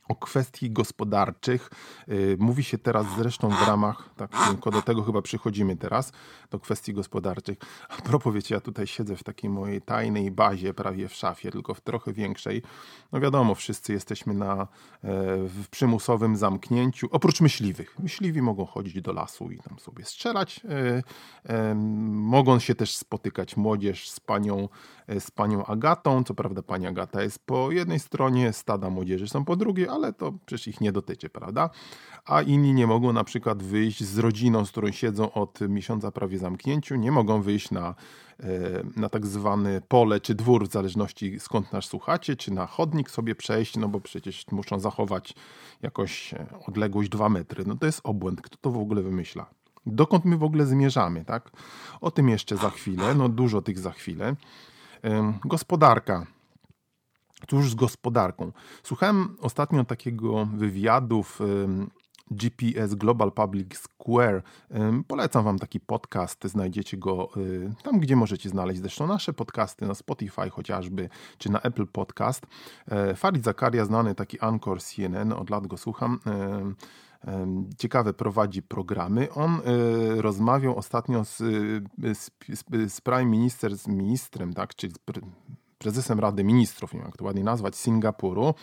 o 0.08 0.14
kwestii 0.14 0.70
gospodarczych. 0.70 1.70
Y, 2.08 2.36
mówi 2.40 2.64
się 2.64 2.78
teraz 2.78 3.06
zresztą 3.16 3.48
w 3.48 3.66
ramach, 3.66 4.10
tak, 4.16 4.30
tylko 4.48 4.70
do 4.70 4.82
tego 4.82 5.02
chyba 5.02 5.22
przychodzimy 5.22 5.76
teraz, 5.76 6.12
do 6.50 6.58
kwestii 6.58 6.92
gospodarczych. 6.92 7.58
A 7.88 8.02
propos, 8.02 8.34
wiecie, 8.34 8.54
ja 8.54 8.60
tutaj 8.60 8.86
siedzę 8.86 9.16
w 9.16 9.24
takiej 9.24 9.50
mojej 9.50 9.82
tajnej 9.82 10.30
bazie, 10.30 10.74
prawie 10.74 11.08
w 11.08 11.14
szafie, 11.14 11.50
tylko 11.50 11.74
w 11.74 11.80
trochę 11.80 12.12
większej. 12.12 12.62
No 13.12 13.20
wiadomo, 13.20 13.54
wszyscy 13.54 13.92
jesteśmy 13.92 14.34
na, 14.34 14.62
e, 14.62 14.66
w 15.46 15.68
przymusowym 15.70 16.36
zamknięciu, 16.36 17.08
oprócz 17.10 17.40
myśliwych. 17.40 17.98
Myśliwi 17.98 18.42
mogą 18.42 18.66
chodzić 18.66 19.02
do 19.02 19.12
lasu 19.12 19.50
i 19.50 19.58
tam 19.58 19.78
sobie 19.78 20.04
strzelać. 20.04 20.60
E, 20.64 21.02
e, 21.54 21.74
mogą 21.74 22.58
się 22.58 22.74
też 22.74 22.96
spotykać 22.96 23.56
młodzież 23.56 24.10
z 24.10 24.20
panią, 24.20 24.68
z 25.18 25.30
panią 25.30 25.66
Agatą. 25.66 26.24
Co 26.24 26.34
prawda 26.34 26.62
pani 26.62 26.86
Agata 26.86 27.22
jest 27.22 27.38
po 27.46 27.70
jednej 27.70 28.00
stronie, 28.00 28.52
stada 28.52 28.90
młodzieży 28.90 29.28
są 29.28 29.44
po 29.44 29.56
drugiej, 29.56 29.88
ale 29.98 30.12
to 30.12 30.32
przecież 30.46 30.68
ich 30.68 30.80
nie 30.80 30.92
dotyczy, 30.92 31.28
prawda? 31.28 31.70
A 32.24 32.42
inni 32.42 32.74
nie 32.74 32.86
mogą 32.86 33.12
na 33.12 33.24
przykład 33.24 33.62
wyjść 33.62 34.04
z 34.04 34.18
rodziną, 34.18 34.64
z 34.64 34.70
którą 34.70 34.90
siedzą 34.90 35.32
od 35.32 35.60
miesiąca 35.60 36.10
prawie 36.10 36.38
zamknięciu, 36.38 36.96
nie 36.96 37.12
mogą 37.12 37.42
wyjść 37.42 37.70
na, 37.70 37.94
e, 38.40 38.44
na 38.96 39.08
tak 39.08 39.26
zwany 39.26 39.82
pole 39.88 40.20
czy 40.20 40.34
dwór, 40.34 40.68
w 40.68 40.72
zależności 40.72 41.40
skąd 41.40 41.72
nas 41.72 41.84
słuchacie, 41.84 42.36
czy 42.36 42.52
na 42.52 42.66
chodnik 42.66 43.10
sobie 43.10 43.34
przejść, 43.34 43.76
no 43.76 43.88
bo 43.88 44.00
przecież 44.00 44.46
muszą 44.50 44.80
zachować 44.80 45.34
jakoś 45.82 46.34
e, 46.34 46.46
odległość 46.66 47.08
2 47.08 47.28
metry. 47.28 47.64
No 47.66 47.76
to 47.76 47.86
jest 47.86 48.00
obłęd. 48.04 48.40
Kto 48.42 48.56
to 48.60 48.70
w 48.70 48.78
ogóle 48.78 49.02
wymyśla? 49.02 49.46
Dokąd 49.86 50.24
my 50.24 50.36
w 50.36 50.42
ogóle 50.42 50.66
zmierzamy, 50.66 51.24
tak? 51.24 51.50
O 52.00 52.10
tym 52.10 52.28
jeszcze 52.28 52.56
za 52.56 52.70
chwilę, 52.70 53.14
no 53.14 53.28
dużo 53.28 53.62
tych 53.62 53.78
za 53.78 53.90
chwilę. 53.90 54.36
Gospodarka. 55.44 56.26
Cóż 57.46 57.70
z 57.70 57.74
gospodarką? 57.74 58.52
Słuchałem 58.82 59.36
ostatnio 59.40 59.84
takiego 59.84 60.46
wywiadu 60.46 61.22
w 61.22 61.40
GPS 62.30 62.94
Global 62.94 63.32
Public 63.32 63.76
Square. 63.76 64.42
Polecam 65.06 65.44
Wam 65.44 65.58
taki 65.58 65.80
podcast, 65.80 66.44
znajdziecie 66.44 66.96
go 66.96 67.28
y, 67.36 67.72
tam, 67.82 68.00
gdzie 68.00 68.16
możecie 68.16 68.48
znaleźć 68.48 68.80
zresztą 68.80 69.06
nasze 69.06 69.32
podcasty, 69.32 69.86
na 69.86 69.94
Spotify 69.94 70.50
chociażby, 70.50 71.08
czy 71.38 71.50
na 71.50 71.60
Apple 71.60 71.86
Podcast. 71.86 72.46
E, 72.88 73.14
Farid 73.14 73.44
Zakaria, 73.44 73.84
znany 73.84 74.14
taki 74.14 74.40
Anchor 74.40 74.82
CNN, 74.82 75.32
od 75.32 75.50
lat 75.50 75.66
go 75.66 75.76
słucham 75.76 76.20
ciekawe 77.78 78.14
prowadzi 78.14 78.62
programy. 78.62 79.32
On 79.32 79.54
e, 79.54 79.60
rozmawiał 80.22 80.76
ostatnio 80.76 81.24
z, 81.24 81.36
z, 82.14 82.30
z 82.88 83.00
prime 83.00 83.24
minister, 83.24 83.76
z 83.76 83.88
ministrem, 83.88 84.54
tak, 84.54 84.74
czyli 84.74 84.94
prezesem 85.78 86.20
Rady 86.20 86.44
Ministrów, 86.44 86.92
nie 86.92 86.98
wiem 87.00 87.08
jak 87.08 87.16
to 87.16 87.24
ładnie 87.24 87.44
nazwać, 87.44 87.76
Singapuru. 87.76 88.54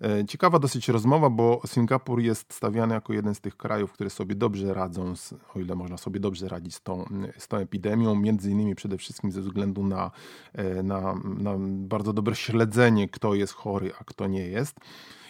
E, 0.00 0.24
ciekawa 0.24 0.58
dosyć 0.58 0.88
rozmowa, 0.88 1.30
bo 1.30 1.60
Singapur 1.66 2.20
jest 2.20 2.54
stawiany 2.54 2.94
jako 2.94 3.12
jeden 3.12 3.34
z 3.34 3.40
tych 3.40 3.56
krajów, 3.56 3.92
które 3.92 4.10
sobie 4.10 4.34
dobrze 4.34 4.74
radzą, 4.74 5.16
z, 5.16 5.34
o 5.54 5.60
ile 5.60 5.74
można 5.74 5.96
sobie 5.96 6.20
dobrze 6.20 6.48
radzić 6.48 6.74
z 6.74 6.82
tą, 6.82 7.04
z 7.38 7.48
tą 7.48 7.56
epidemią, 7.56 8.14
między 8.14 8.50
innymi 8.50 8.74
przede 8.74 8.98
wszystkim 8.98 9.32
ze 9.32 9.40
względu 9.40 9.84
na, 9.84 10.10
e, 10.52 10.82
na, 10.82 11.14
na 11.38 11.54
bardzo 11.68 12.12
dobre 12.12 12.34
śledzenie, 12.34 13.08
kto 13.08 13.34
jest 13.34 13.52
chory, 13.52 13.92
a 14.00 14.04
kto 14.04 14.26
nie 14.26 14.46
jest. 14.46 14.76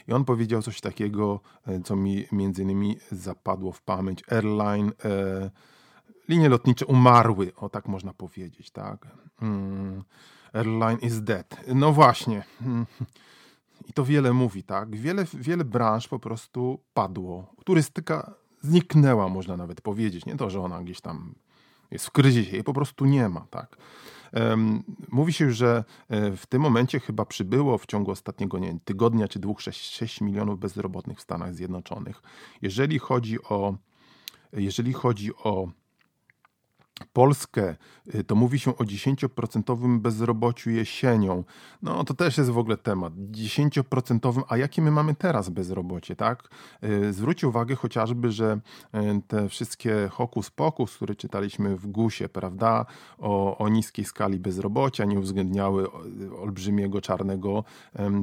I 0.09 0.13
on 0.13 0.25
powiedział 0.25 0.63
coś 0.63 0.81
takiego, 0.81 1.41
e, 1.67 1.81
co 1.81 1.97
mi 1.97 2.25
między 2.33 2.63
innymi 2.63 2.99
zapadło 3.13 3.73
w 3.73 3.83
pamięć. 3.83 4.23
Airline, 4.33 4.93
e, 5.05 5.51
linie 6.29 6.49
lotnicze 6.49 6.87
umarły, 6.87 7.53
o 7.57 7.69
tak 7.69 7.89
można 7.89 8.13
powiedzieć, 8.13 8.71
tak. 8.71 9.07
Mm 9.43 10.03
airline 10.53 10.99
is 11.03 11.23
dead. 11.23 11.57
No 11.75 11.93
właśnie. 11.93 12.45
I 13.89 13.93
to 13.93 14.05
wiele 14.05 14.33
mówi, 14.33 14.63
tak? 14.63 14.97
Wiele, 14.97 15.25
wiele 15.35 15.65
branż 15.65 16.09
po 16.09 16.19
prostu 16.19 16.81
padło. 16.95 17.55
Turystyka 17.65 18.35
zniknęła, 18.61 19.29
można 19.29 19.57
nawet 19.57 19.81
powiedzieć. 19.81 20.27
Nie 20.27 20.37
to, 20.37 20.51
że 20.51 20.61
ona 20.61 20.83
gdzieś 20.83 21.01
tam 21.01 21.35
jest 21.91 22.07
w 22.07 22.11
kryzysie 22.11 22.57
i 22.57 22.65
po 22.65 22.73
prostu 22.73 23.05
nie 23.05 23.29
ma, 23.29 23.47
tak. 23.51 23.77
Mówi 25.09 25.33
się, 25.33 25.53
że 25.53 25.85
e, 26.09 26.37
w 26.37 26.47
tym 26.47 26.63
momencie 26.63 27.01
chyba 27.01 27.25
przybyło 27.25 27.79
w 27.79 27.87
ciągu 27.87 28.11
ostatniego 28.11 28.59
nie, 28.59 28.79
tygodnia 28.85 29.29
czy 29.29 29.39
dwóch 29.39 29.61
6, 29.61 29.97
6 29.97 30.21
milionów 30.21 30.59
bezrobotnych 30.59 31.19
w 31.19 31.23
Stanach 31.23 31.55
Zjednoczonych. 31.55 32.23
Jeżeli 32.63 32.99
chodzi 32.99 33.43
o, 33.43 33.75
jeżeli 34.53 34.93
chodzi 34.93 35.35
o 35.35 35.69
Polskę, 37.19 37.77
y, 38.15 38.25
to 38.25 38.35
mówi 38.35 38.59
się 38.59 38.77
o 38.77 38.85
10% 38.85 39.99
bezrobociu 39.99 40.71
jesienią. 40.71 41.45
No 41.83 42.05
to 42.05 42.15
też 42.15 42.39
jest 42.39 42.51
w 42.51 42.59
ogóle 42.59 42.77
temat. 42.77 43.13
10%, 43.31 44.43
a 44.49 44.57
jakie 44.57 44.83
my 44.83 44.91
mamy 44.91 45.15
teraz 45.15 45.49
bezrobocie, 45.49 46.17
tak? 46.17 46.49
Y, 46.85 47.13
zwróćcie 47.13 47.49
uwagę 47.49 47.75
chociażby, 47.75 48.33
że 48.33 48.61
y, 48.95 48.99
te 49.29 49.49
wszystkie 49.49 50.09
hokus 50.09 50.51
pokus, 50.51 50.97
które 50.97 51.15
czytaliśmy 51.15 51.77
w 51.77 51.87
GUSie, 51.87 52.29
prawda, 52.29 52.87
o, 53.19 53.59
o 53.59 53.69
niskiej 53.69 54.05
skali 54.05 54.39
bezrobocia, 54.39 55.05
nie 55.05 55.19
uwzględniały 55.19 55.87
olbrzymiego 56.41 57.01
czarnego, 57.01 57.65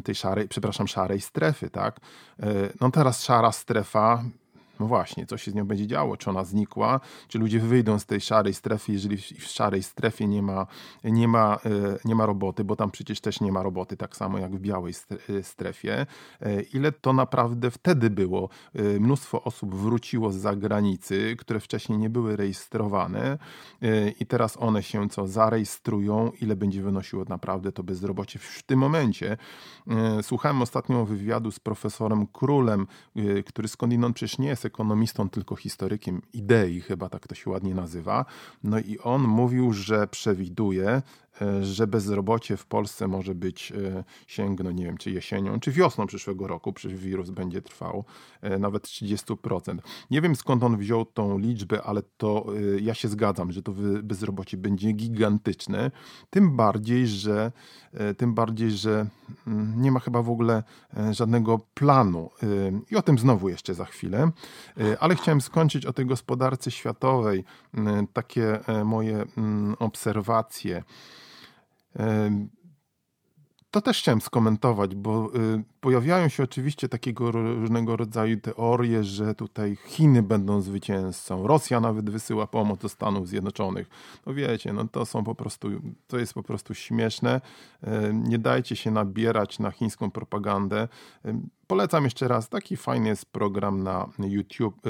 tej 0.03 0.15
szarej, 0.15 0.47
przepraszam, 0.47 0.87
szarej 0.87 1.21
strefy, 1.21 1.69
tak? 1.69 1.99
No 2.81 2.91
teraz 2.91 3.23
szara 3.23 3.51
strefa 3.51 4.23
no 4.79 4.85
właśnie, 4.85 5.25
co 5.25 5.37
się 5.37 5.51
z 5.51 5.55
nią 5.55 5.65
będzie 5.65 5.87
działo? 5.87 6.17
Czy 6.17 6.29
ona 6.29 6.43
znikła? 6.43 6.99
Czy 7.27 7.39
ludzie 7.39 7.59
wyjdą 7.59 7.99
z 7.99 8.05
tej 8.05 8.21
szarej 8.21 8.53
strefy, 8.53 8.91
jeżeli 8.91 9.17
w 9.17 9.43
szarej 9.43 9.83
strefie 9.83 10.27
nie 10.27 10.41
ma, 10.41 10.67
nie 11.03 11.27
ma, 11.27 11.55
e, 11.55 11.59
nie 12.05 12.15
ma 12.15 12.25
roboty, 12.25 12.63
bo 12.63 12.75
tam 12.75 12.91
przecież 12.91 13.21
też 13.21 13.41
nie 13.41 13.51
ma 13.51 13.63
roboty, 13.63 13.97
tak 13.97 14.15
samo 14.15 14.37
jak 14.37 14.55
w 14.55 14.59
białej 14.59 14.93
e, 15.29 15.43
strefie. 15.43 16.05
E, 16.41 16.61
ile 16.61 16.91
to 16.91 17.13
naprawdę 17.13 17.71
wtedy 17.71 18.09
było? 18.09 18.49
Mnóstwo 18.99 19.43
osób 19.43 19.75
wróciło 19.75 20.31
z 20.31 20.35
zagranicy, 20.35 21.35
które 21.39 21.59
wcześniej 21.59 21.99
nie 21.99 22.09
były 22.09 22.35
rejestrowane 22.35 23.37
i 24.19 24.25
teraz 24.25 24.57
one 24.57 24.83
się 24.83 25.09
co 25.09 25.27
zarejestrują, 25.27 26.31
ile 26.41 26.55
będzie 26.55 26.81
wynosiło 26.81 27.25
naprawdę 27.29 27.71
to 27.71 27.83
bezrobocie 27.83 28.39
w 28.39 28.63
tym 28.63 28.79
momencie. 28.79 29.37
Słuchałem 30.21 30.61
ostatnio 30.61 31.05
wywiadu 31.05 31.51
z 31.51 31.59
profesorem 31.59 32.27
Królem, 32.27 32.87
który 33.45 33.67
skądinąd 33.67 34.15
przecież 34.15 34.37
nie 34.37 34.47
jest 34.47 34.64
ekonomistą, 34.65 35.29
tylko 35.29 35.55
historykiem 35.55 36.21
idei, 36.33 36.81
chyba 36.81 37.09
tak 37.09 37.27
to 37.27 37.35
się 37.35 37.49
ładnie 37.49 37.75
nazywa. 37.75 38.25
No 38.63 38.79
i 38.79 38.99
on 38.99 39.21
mówił, 39.21 39.73
że 39.73 40.07
przewiduje, 40.07 41.01
że 41.61 41.87
bezrobocie 41.87 42.57
w 42.57 42.65
Polsce 42.65 43.07
może 43.07 43.35
być 43.35 43.71
e, 43.71 44.03
sięgno, 44.27 44.71
nie 44.71 44.85
wiem, 44.85 44.97
czy 44.97 45.11
jesienią, 45.11 45.59
czy 45.59 45.71
wiosną 45.71 46.07
przyszłego 46.07 46.47
roku, 46.47 46.73
przecież 46.73 46.99
wirus 46.99 47.29
będzie 47.29 47.61
trwał 47.61 48.05
e, 48.41 48.59
nawet 48.59 48.83
30%. 48.83 49.77
Nie 50.11 50.21
wiem 50.21 50.35
skąd 50.35 50.63
on 50.63 50.77
wziął 50.77 51.05
tą 51.05 51.37
liczbę, 51.37 51.83
ale 51.83 52.01
to 52.17 52.45
ja 52.81 52.93
się 52.93 53.07
zgadzam, 53.07 53.51
że 53.51 53.61
to 53.61 53.73
bezrobocie 54.03 54.57
będzie 54.57 54.91
gigantyczne, 54.91 55.91
tym 56.29 56.55
bardziej, 56.55 57.07
że 57.07 57.51
tym 58.17 58.33
bardziej, 58.33 58.71
że 58.71 59.07
mm, 59.47 59.81
nie 59.81 59.91
ma 59.91 59.99
chyba 59.99 60.21
w 60.21 60.29
ogóle 60.29 60.63
żadnego 61.11 61.59
planu. 61.73 62.29
I 62.91 62.95
o 62.95 63.01
tym 63.01 63.17
znowu 63.17 63.49
jeszcze 63.49 63.73
za 63.73 63.85
chwilę. 63.85 64.31
Ale 64.99 65.15
chciałem 65.15 65.41
skończyć 65.41 65.85
o 65.85 65.93
tej 65.93 66.05
gospodarce 66.05 66.71
światowej. 66.71 67.43
Takie 68.13 68.59
moje 68.85 69.25
obserwacje. 69.79 70.83
To 73.71 73.81
też 73.81 73.99
chciałem 73.99 74.21
skomentować, 74.21 74.95
bo 74.95 75.31
y, 75.35 75.63
pojawiają 75.79 76.29
się 76.29 76.43
oczywiście 76.43 76.89
takiego 76.89 77.31
różnego 77.31 77.95
rodzaju 77.95 78.39
teorie, 78.39 79.03
że 79.03 79.35
tutaj 79.35 79.77
Chiny 79.85 80.23
będą 80.23 80.61
zwycięzcą. 80.61 81.47
Rosja 81.47 81.79
nawet 81.79 82.09
wysyła 82.09 82.47
pomoc 82.47 82.79
do 82.79 82.89
Stanów 82.89 83.27
Zjednoczonych. 83.27 83.89
No 84.25 84.33
wiecie, 84.33 84.73
no 84.73 84.87
to 84.87 85.05
są 85.05 85.23
po 85.23 85.35
prostu, 85.35 85.69
to 86.07 86.17
jest 86.17 86.33
po 86.33 86.43
prostu 86.43 86.73
śmieszne. 86.73 87.41
Nie 88.13 88.39
dajcie 88.39 88.75
się 88.75 88.91
nabierać 88.91 89.59
na 89.59 89.71
chińską 89.71 90.11
propagandę. 90.11 90.87
Polecam 91.67 92.03
jeszcze 92.03 92.27
raz, 92.27 92.49
taki 92.49 92.77
fajny 92.77 93.09
jest 93.09 93.25
program 93.25 93.83
na 93.83 94.09
YouTube. 94.19 94.81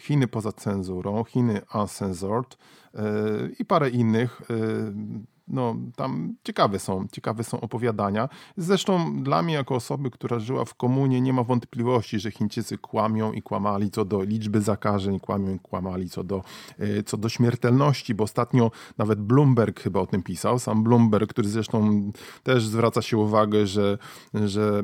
Chiny 0.00 0.28
poza 0.28 0.52
cenzurą, 0.52 1.24
Chiny 1.24 1.60
Uncensored 1.74 2.58
i 3.58 3.64
parę 3.64 3.90
innych 3.90 4.42
e, 4.50 4.54
no, 5.50 5.76
tam 5.96 6.34
ciekawe 6.44 6.78
są, 6.78 7.06
ciekawe 7.12 7.44
są 7.44 7.60
opowiadania. 7.60 8.28
Zresztą 8.56 9.22
dla 9.22 9.42
mnie, 9.42 9.54
jako 9.54 9.74
osoby, 9.74 10.10
która 10.10 10.38
żyła 10.38 10.64
w 10.64 10.74
komunie, 10.74 11.20
nie 11.20 11.32
ma 11.32 11.44
wątpliwości, 11.44 12.20
że 12.20 12.30
Chińczycy 12.30 12.78
kłamią 12.78 13.32
i 13.32 13.42
kłamali 13.42 13.90
co 13.90 14.04
do 14.04 14.22
liczby 14.22 14.60
zakażeń, 14.60 15.20
kłamią 15.20 15.54
i 15.54 15.58
kłamali 15.58 16.10
co 16.10 16.24
do, 16.24 16.42
e, 16.78 17.02
co 17.02 17.16
do 17.16 17.28
śmiertelności, 17.28 18.14
bo 18.14 18.24
ostatnio 18.24 18.70
nawet 18.98 19.20
Bloomberg 19.20 19.80
chyba 19.80 20.00
o 20.00 20.06
tym 20.06 20.22
pisał. 20.22 20.58
Sam 20.58 20.82
Bloomberg, 20.82 21.30
który 21.30 21.48
zresztą 21.48 22.12
też 22.42 22.66
zwraca 22.66 23.02
się 23.02 23.16
uwagę, 23.16 23.66
że, 23.66 23.98
że 24.34 24.82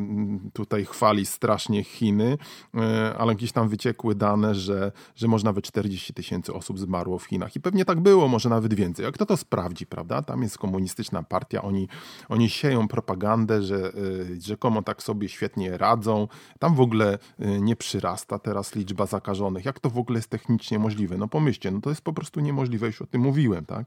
tutaj 0.53 0.85
chwali 0.85 1.27
strasznie 1.27 1.85
Chiny, 1.85 2.39
e, 2.75 3.15
ale 3.19 3.35
gdzieś 3.35 3.53
tam 3.53 3.69
wyciekły 3.69 4.15
dane, 4.15 4.55
że, 4.55 4.93
że 5.15 5.29
może 5.29 5.45
nawet 5.45 5.65
40 5.65 6.15
tysięcy 6.15 6.55
osób 6.55 6.79
zmarło 6.79 7.19
w 7.19 7.25
Chinach. 7.25 7.57
I 7.57 7.61
pewnie 7.61 7.85
tak 7.85 8.01
było, 8.01 8.29
może 8.29 8.49
nawet 8.49 8.75
więcej. 8.75 9.07
A 9.07 9.13
kto 9.13 9.27
to 9.27 9.37
sprawdzi, 9.37 9.87
prawda? 9.87 10.23
Tam 10.23 10.43
jest 10.43 10.54
jest 10.55 10.59
komunistyczna 10.59 11.23
partia, 11.23 11.63
oni, 11.63 11.89
oni 12.29 12.51
sieją 12.51 12.89
propagandę, 12.89 13.63
że 13.63 13.77
y, 13.77 14.41
rzekomo 14.41 14.83
tak 14.83 15.03
sobie 15.03 15.29
świetnie 15.29 15.79
radzą. 15.79 16.29
Tam 16.59 16.75
w 16.75 16.81
ogóle 16.81 17.19
y, 17.41 17.61
nie 17.61 17.77
przyrasta 17.77 18.39
teraz 18.39 18.75
liczba 18.75 19.07
zakażonych. 19.07 19.65
Jak 19.65 19.81
to 19.81 19.91
w 19.91 19.99
ogóle 19.99 20.19
jest 20.19 20.31
technicznie 20.31 20.79
możliwe? 20.79 21.17
No 21.17 21.29
pomyślcie, 21.29 21.71
no 21.71 21.81
to 21.81 21.91
jest 21.91 22.03
po 22.03 22.13
prostu 22.13 22.41
niemożliwe, 22.41 22.87
już 22.87 23.03
o 23.03 23.07
tym 23.07 23.21
mówiłem, 23.21 23.67
tak? 23.67 23.87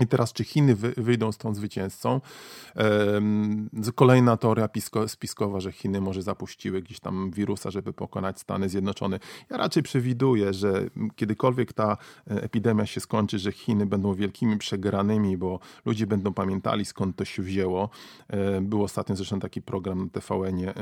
I 0.00 0.06
teraz, 0.06 0.32
czy 0.32 0.44
Chiny 0.44 0.74
wyjdą 0.96 1.32
stąd 1.32 1.56
zwycięzcą? 1.56 2.20
Kolejna 3.94 4.36
teoria 4.36 4.68
spiskowa, 5.06 5.60
że 5.60 5.72
Chiny 5.72 6.00
może 6.00 6.22
zapuściły 6.22 6.82
gdzieś 6.82 7.00
tam 7.00 7.30
wirusa, 7.30 7.70
żeby 7.70 7.92
pokonać 7.92 8.40
Stany 8.40 8.68
Zjednoczone. 8.68 9.18
Ja 9.50 9.56
raczej 9.56 9.82
przewiduję, 9.82 10.52
że 10.52 10.86
kiedykolwiek 11.16 11.72
ta 11.72 11.96
e, 12.30 12.42
epidemia 12.42 12.86
się 12.86 13.00
skończy, 13.00 13.38
że 13.38 13.52
Chiny 13.52 13.86
będą 13.86 14.14
wielkimi 14.14 14.58
przegranymi, 14.58 15.36
bo 15.36 15.60
ludzie 15.84 16.06
będą 16.06 16.34
pamiętali 16.34 16.84
skąd 16.84 17.16
to 17.16 17.24
się 17.24 17.42
wzięło. 17.42 17.90
E, 18.28 18.60
był 18.60 18.84
ostatnio 18.84 19.16
zresztą 19.16 19.40
taki 19.40 19.62
program 19.62 19.98
na 19.98 20.20
TVN-ie. 20.20 20.74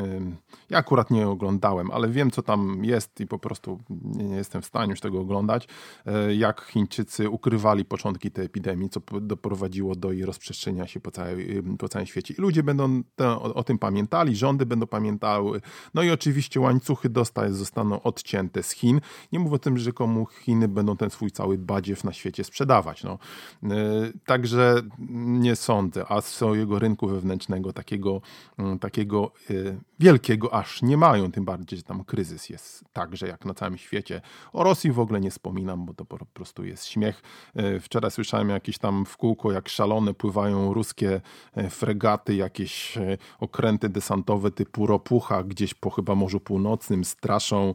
Ja 0.70 0.78
akurat 0.78 1.10
nie 1.10 1.28
oglądałem, 1.28 1.90
ale 1.90 2.08
wiem 2.08 2.30
co 2.30 2.42
tam 2.42 2.84
jest 2.84 3.20
i 3.20 3.26
po 3.26 3.38
prostu 3.38 3.78
nie 4.02 4.36
jestem 4.36 4.62
w 4.62 4.66
stanie 4.66 4.90
już 4.90 5.00
tego 5.00 5.20
oglądać. 5.20 5.68
E, 6.06 6.34
jak 6.34 6.60
Chińczycy 6.60 7.30
ukrywali 7.30 7.84
początki 7.84 8.30
tej 8.30 8.44
epidemii, 8.44 8.90
co 8.90 9.00
doprowadziło 9.20 9.94
do 9.94 10.12
jej 10.12 10.24
rozprzestrzeniania 10.24 10.86
się 10.86 11.00
po, 11.00 11.10
całej, 11.10 11.62
po 11.78 11.88
całym 11.88 12.06
świecie. 12.06 12.34
I 12.38 12.40
ludzie 12.40 12.62
będą 12.62 13.02
to, 13.16 13.42
o, 13.42 13.54
o, 13.54 13.64
tym 13.64 13.78
pamiętali, 13.78 14.36
rządy 14.36 14.66
będą 14.66 14.86
pamiętały. 14.86 15.60
No 15.94 16.02
i 16.02 16.10
oczywiście 16.10 16.60
łańcuchy 16.60 17.08
dostaw 17.08 17.50
zostaną 17.50 18.02
odcięte 18.02 18.62
z 18.62 18.70
Chin. 18.70 19.00
Nie 19.32 19.38
mówię 19.38 19.54
o 19.54 19.58
tym, 19.58 19.78
że 19.78 19.92
komu 19.92 20.26
Chiny 20.26 20.68
będą 20.68 20.96
ten 20.96 21.10
swój 21.10 21.30
cały 21.30 21.58
badziew 21.58 22.04
na 22.04 22.12
świecie 22.12 22.44
sprzedawać. 22.44 23.04
No. 23.04 23.18
Yy, 23.62 23.70
także 24.26 24.82
nie 25.18 25.56
sądzę, 25.56 26.04
a 26.08 26.20
swojego 26.20 26.78
rynku 26.78 27.08
wewnętrznego 27.08 27.72
takiego, 27.72 28.20
yy, 28.58 28.78
takiego 28.78 29.32
yy, 29.50 29.80
wielkiego 29.98 30.54
aż 30.54 30.82
nie 30.82 30.96
mają, 30.96 31.32
tym 31.32 31.44
bardziej, 31.44 31.76
że 31.76 31.82
tam 31.82 32.04
kryzys 32.04 32.48
jest 32.48 32.84
także 32.92 33.28
jak 33.28 33.44
na 33.44 33.54
całym 33.54 33.78
świecie. 33.78 34.20
O 34.52 34.64
Rosji 34.64 34.92
w 34.92 35.00
ogóle 35.00 35.20
nie 35.20 35.30
wspominam, 35.30 35.86
bo 35.86 35.94
to 35.94 36.04
po 36.04 36.26
prostu 36.26 36.64
jest 36.64 36.86
śmiech. 36.86 37.22
Yy, 37.54 37.80
wczoraj 37.80 38.10
słyszałem 38.10 38.48
jakieś 38.48 38.78
tam 38.78 38.97
w 39.04 39.16
kółko 39.16 39.52
jak 39.52 39.68
szalone 39.68 40.14
pływają 40.14 40.74
ruskie 40.74 41.20
e, 41.54 41.70
fregaty, 41.70 42.34
jakieś 42.34 42.96
e, 42.96 43.18
okręty 43.40 43.88
desantowe 43.88 44.50
typu 44.50 44.86
Ropucha 44.86 45.42
gdzieś 45.42 45.74
po 45.74 45.90
chyba 45.90 46.14
Morzu 46.14 46.40
Północnym, 46.40 47.04
straszą 47.04 47.74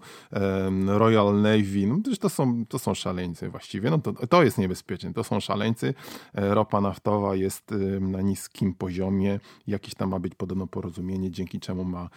Royal 0.88 1.42
Navy. 1.42 1.88
No, 1.88 1.98
to, 2.20 2.30
są, 2.30 2.65
to 2.65 2.80
są 2.80 2.94
szaleńcy 2.94 3.50
właściwie. 3.50 3.89
No 3.89 3.98
to, 3.98 4.27
to 4.27 4.44
jest 4.44 4.58
niebezpieczne. 4.58 5.13
To 5.13 5.24
są 5.24 5.39
szaleńcy. 5.39 5.94
E, 6.34 6.53
ropa 6.53 6.82
naftowa 6.82 7.36
jest 7.36 7.74
na 8.01 8.22
niskim 8.22 8.74
poziomie. 8.74 9.39
Jakieś 9.68 9.96
tam 9.96 10.10
ma 10.10 10.20
być 10.20 10.36
podobno 10.36 10.68
porozumienie, 10.68 11.32
dzięki 11.32 11.60
czemu 11.60 11.84
ma 11.84 12.10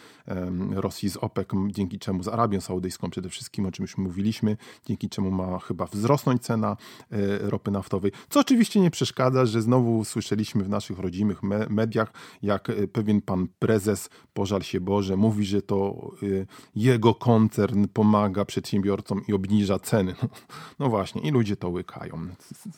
Rosji 0.71 1.11
z 1.11 1.17
OPEC, 1.17 1.49
dzięki 1.69 1.99
czemu 1.99 2.23
z 2.23 2.29
Arabią 2.29 2.61
Saudyjską 2.61 3.11
przede 3.11 3.29
wszystkim, 3.29 3.67
o 3.67 3.73
czym 3.73 3.83
już 3.83 3.99
mówiliśmy, 3.99 4.57
dzięki 4.87 5.09
czemu 5.09 5.31
ma 5.31 5.59
chyba 5.59 5.87
wzrosnąć 5.87 6.43
cena 6.43 6.77
ropy 7.41 7.71
naftowej, 7.71 8.13
co 8.31 8.41
oczywiście 8.41 8.81
nie 8.81 8.86
przeszkadza, 8.91 9.47
że 9.47 9.63
znowu 9.63 10.05
słyszeliśmy 10.05 10.65
w 10.65 10.69
naszych 10.69 10.99
rodzimych 10.99 11.43
me 11.43 11.67
mediach, 11.71 12.13
jak 12.43 12.71
e, 12.71 12.89
pewien 12.89 13.21
pan 13.21 13.49
prezes, 13.59 14.11
pożal 14.35 14.63
się 14.63 14.81
Boże, 14.81 15.17
mówi, 15.17 15.45
że 15.45 15.63
to 15.63 16.11
y, 16.23 16.47
jego 16.75 17.15
koncern 17.15 17.89
pomaga 17.93 18.45
przedsiębiorcom 18.45 19.23
i 19.29 19.33
obniża 19.33 19.79
ceny. 19.79 20.15
No, 20.23 20.29
no 20.79 20.89
właśnie, 20.89 21.23
i 21.23 21.31
ludzie 21.31 21.57
to 21.57 21.69
łykają. 21.69 22.27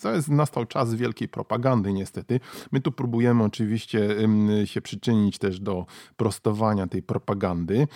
To 0.03 0.15
jest 0.15 0.29
nastał 0.29 0.65
czas 0.65 0.95
wielkiej 0.95 1.29
propagandy 1.29 1.93
niestety. 1.93 2.41
My 2.73 2.81
tu 2.81 2.93
próbujemy 2.93 3.45
oczywiście 3.45 4.09
y, 4.63 4.67
się 4.67 4.81
przyczynić 4.81 5.39
też 5.39 5.61
do 5.61 5.87
prostowania 6.17 6.87
tej 6.87 7.03
propagandy. 7.03 7.89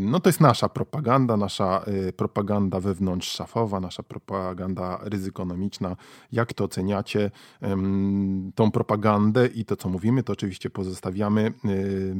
No 0.00 0.20
to 0.20 0.28
jest 0.28 0.40
nasza 0.40 0.68
propaganda, 0.68 1.36
nasza 1.36 1.84
propaganda 2.16 2.80
wewnątrzszafowa, 2.80 3.80
nasza 3.80 4.02
propaganda 4.02 4.98
ryzykonomiczna. 5.02 5.96
Jak 6.32 6.52
to 6.52 6.64
oceniacie, 6.64 7.17
tą 8.54 8.70
propagandę 8.70 9.46
i 9.46 9.64
to, 9.64 9.76
co 9.76 9.88
mówimy, 9.88 10.22
to 10.22 10.32
oczywiście 10.32 10.70
pozostawiamy 10.70 11.52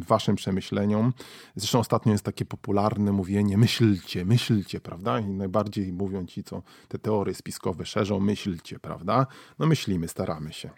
waszym 0.07 0.37
przemyśleniom. 0.37 1.13
Zresztą 1.57 1.79
ostatnio 1.79 2.13
jest 2.13 2.25
takie 2.25 2.45
popularne 2.45 3.13
mówienie 3.13 3.59
myślcie, 3.59 4.25
myślcie, 4.25 4.81
prawda? 4.81 5.21
I 5.21 5.27
najbardziej 5.27 5.93
mówią 5.93 6.27
ci, 6.27 6.45
co 6.45 6.63
te 6.89 6.99
teorie 6.99 7.35
spiskowe 7.35 7.87
szerzą, 7.87 8.21
myślcie, 8.21 8.79
prawda? 8.79 9.27
No 9.59 9.67
myślimy, 9.67 10.09
staramy 10.09 10.53
się. 10.53 10.71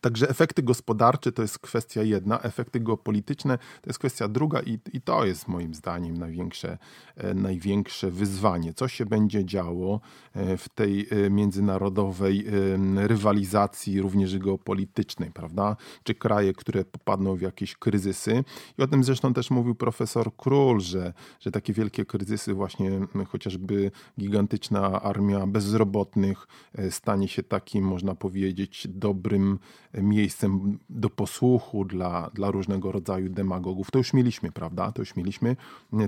Także 0.00 0.28
efekty 0.28 0.62
gospodarcze 0.62 1.32
to 1.32 1.42
jest 1.42 1.58
kwestia 1.58 2.02
jedna, 2.02 2.40
efekty 2.40 2.80
geopolityczne 2.80 3.58
to 3.58 3.90
jest 3.90 3.98
kwestia 3.98 4.28
druga 4.28 4.62
i, 4.62 4.78
i 4.92 5.00
to 5.00 5.24
jest 5.24 5.48
moim 5.48 5.74
zdaniem 5.74 6.16
największe, 6.16 6.78
e, 7.16 7.34
największe 7.34 8.10
wyzwanie. 8.10 8.74
Co 8.74 8.88
się 8.88 9.06
będzie 9.06 9.44
działo 9.44 10.00
e, 10.34 10.56
w 10.56 10.68
tej 10.68 11.08
e, 11.10 11.30
międzynarodowej 11.30 12.46
rywalizacji, 12.96 14.00
również 14.00 14.38
geopolitycznej, 14.38 15.30
prawda? 15.30 15.76
Czy 16.02 16.14
kraje, 16.14 16.52
które 16.52 16.84
popadną 16.84 17.36
w 17.36 17.40
jakieś 17.40 17.76
kryzysy. 17.76 18.44
I 18.78 18.82
o 18.82 18.86
tym 18.86 19.04
zresztą 19.04 19.34
też 19.34 19.50
mówił 19.50 19.74
profesor 19.74 20.36
Król, 20.36 20.80
że, 20.80 21.12
że 21.40 21.50
takie 21.50 21.72
wielkie 21.72 22.04
kryzysy, 22.04 22.54
właśnie 22.54 22.90
chociażby 23.28 23.90
gigantyczna 24.20 25.02
armia 25.02 25.46
bezrobotnych 25.46 26.46
stanie 26.90 27.28
się 27.28 27.42
takim, 27.42 27.84
można 27.84 28.14
powiedzieć, 28.14 28.88
dobrym 28.90 29.58
miejscem 30.02 30.78
do 30.90 31.10
posłuchu 31.10 31.84
dla, 31.84 32.30
dla 32.34 32.50
różnego 32.50 32.92
rodzaju 32.92 33.28
demagogów. 33.28 33.90
To 33.90 33.98
już 33.98 34.12
mieliśmy, 34.12 34.52
prawda? 34.52 34.92
To 34.92 35.02
już 35.02 35.16
mieliśmy. 35.16 35.56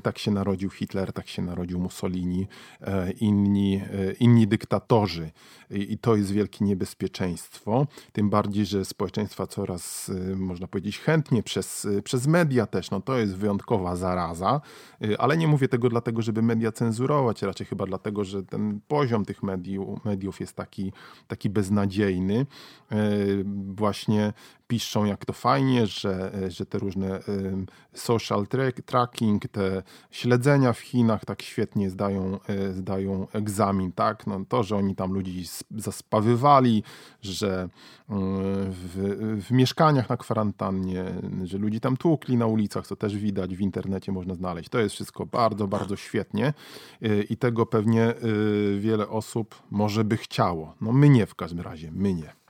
Tak 0.03 0.19
się 0.19 0.31
narodził 0.31 0.71
Hitler, 0.71 1.13
tak 1.13 1.29
się 1.29 1.43
narodził 1.43 1.79
Mussolini, 1.79 2.47
e, 2.81 3.11
inni, 3.11 3.77
e, 3.77 4.13
inni 4.13 4.47
dyktatorzy. 4.47 5.31
I 5.71 5.99
to 5.99 6.17
jest 6.17 6.33
wielkie 6.33 6.65
niebezpieczeństwo. 6.65 7.87
Tym 8.13 8.31
bardziej, 8.31 8.67
że 8.67 8.85
społeczeństwa 8.85 9.47
coraz, 9.47 10.11
e, 10.33 10.37
można 10.37 10.67
powiedzieć, 10.67 10.99
chętnie 10.99 11.43
przez, 11.43 11.87
przez 12.05 12.27
media 12.27 12.67
też. 12.67 12.91
No 12.91 13.01
to 13.01 13.19
jest 13.19 13.37
wyjątkowa 13.37 13.97
zaraza, 13.97 14.61
ale 15.19 15.37
nie 15.37 15.49
mówię 15.49 15.69
tego 15.69 15.89
dlatego, 15.89 16.23
żeby 16.23 16.43
media 16.43 16.73
cenzurować, 16.73 17.43
raczej 17.43 17.67
chyba 17.67 17.87
dlatego, 17.87 18.25
że 18.25 18.43
ten 18.43 18.81
poziom 18.89 19.25
tych 19.25 19.43
mediów, 19.43 20.05
mediów 20.05 20.41
jest 20.41 20.57
taki, 20.57 20.93
taki 21.29 21.51
beznadziejny 21.51 22.47
właśnie 23.75 24.33
piszą, 24.67 25.05
jak 25.05 25.25
to 25.25 25.33
fajnie, 25.33 25.87
że, 25.87 26.33
że 26.49 26.67
te 26.67 26.79
różne 26.79 27.21
social 27.95 28.47
tracking, 28.87 29.49
te 29.49 29.83
śledzenia 30.11 30.73
w 30.73 30.79
Chinach 30.79 31.25
tak 31.25 31.43
świetnie 31.43 31.91
zdają, 31.91 32.39
e, 32.49 32.73
zdają 32.73 33.27
egzamin, 33.33 33.93
tak? 33.93 34.27
No, 34.27 34.45
to, 34.49 34.63
że 34.63 34.77
oni 34.77 34.95
tam 34.95 35.13
ludzi 35.13 35.45
zaspawywali, 35.77 36.83
że 37.23 37.63
e, 37.63 37.69
w, 38.71 39.43
w 39.47 39.51
mieszkaniach 39.51 40.09
na 40.09 40.17
kwarantannie, 40.17 41.05
że 41.45 41.59
ludzi 41.59 41.81
tam 41.81 41.97
tłukli 41.97 42.37
na 42.37 42.47
ulicach, 42.47 42.87
co 42.87 42.97
też 42.97 43.17
widać 43.17 43.57
w 43.57 43.61
internecie 43.61 44.13
można 44.13 44.35
znaleźć. 44.35 44.69
To 44.69 44.79
jest 44.79 44.95
wszystko 44.95 45.27
bardzo, 45.27 45.69
bardzo 45.69 45.97
świetnie 45.97 46.55
e, 47.03 47.23
i 47.23 47.37
tego 47.37 47.67
pewnie 47.67 48.15
wiele 48.79 49.09
osób 49.09 49.63
może 49.71 50.05
by 50.05 50.17
chciało. 50.17 50.75
No 50.81 50.93
my 50.93 51.09
nie 51.09 51.27
w 51.27 51.35
każdym 51.35 51.61
razie, 51.61 51.91
my 51.93 52.15
nie. 52.15 52.46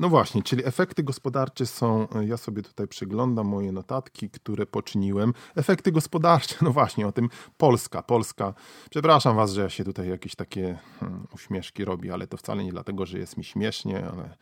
No 0.00 0.08
właśnie, 0.08 0.42
czyli 0.42 0.66
efekty 0.66 1.02
gospodarcze 1.02 1.66
są, 1.66 2.08
e, 2.08 2.26
ja 2.26 2.36
sobie 2.36 2.62
tutaj 2.62 2.88
przeglądam 2.88 3.46
moje 3.46 3.72
notatki, 3.72 4.30
które 4.30 4.66
poczyniłem. 4.66 5.32
Efekty 5.56 5.92
gospodarcze, 5.92 6.56
no 6.64 6.70
właśnie, 6.72 7.06
o 7.06 7.12
tym 7.12 7.28
Polska, 7.56 8.02
Polska. 8.02 8.54
Przepraszam 8.90 9.36
was, 9.36 9.52
że 9.52 9.62
ja 9.62 9.68
się 9.68 9.84
tutaj 9.84 10.08
jakieś 10.08 10.34
takie 10.34 10.78
hmm, 11.00 11.26
uśmieszki 11.34 11.84
robię, 11.84 12.12
ale 12.12 12.26
to 12.26 12.36
wcale 12.36 12.64
nie 12.64 12.72
dlatego, 12.72 13.06
że 13.06 13.18
jest 13.18 13.36
mi 13.36 13.44
śmiesznie, 13.44 14.06
ale 14.12 14.36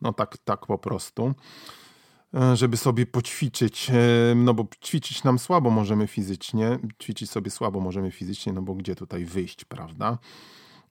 no 0.00 0.12
tak, 0.12 0.38
tak 0.38 0.66
po 0.66 0.78
prostu 0.78 1.34
e, 2.34 2.56
żeby 2.56 2.76
sobie 2.76 3.06
poćwiczyć, 3.06 3.90
no 4.36 4.54
bo 4.54 4.66
ćwiczyć 4.84 5.24
nam 5.24 5.38
słabo 5.38 5.70
możemy 5.70 6.06
fizycznie, 6.06 6.78
ćwiczyć 7.02 7.30
sobie 7.30 7.50
słabo 7.50 7.80
możemy 7.80 8.10
fizycznie, 8.10 8.52
no 8.52 8.62
bo 8.62 8.74
gdzie 8.74 8.94
tutaj 8.94 9.24
wyjść, 9.24 9.64
prawda? 9.64 10.18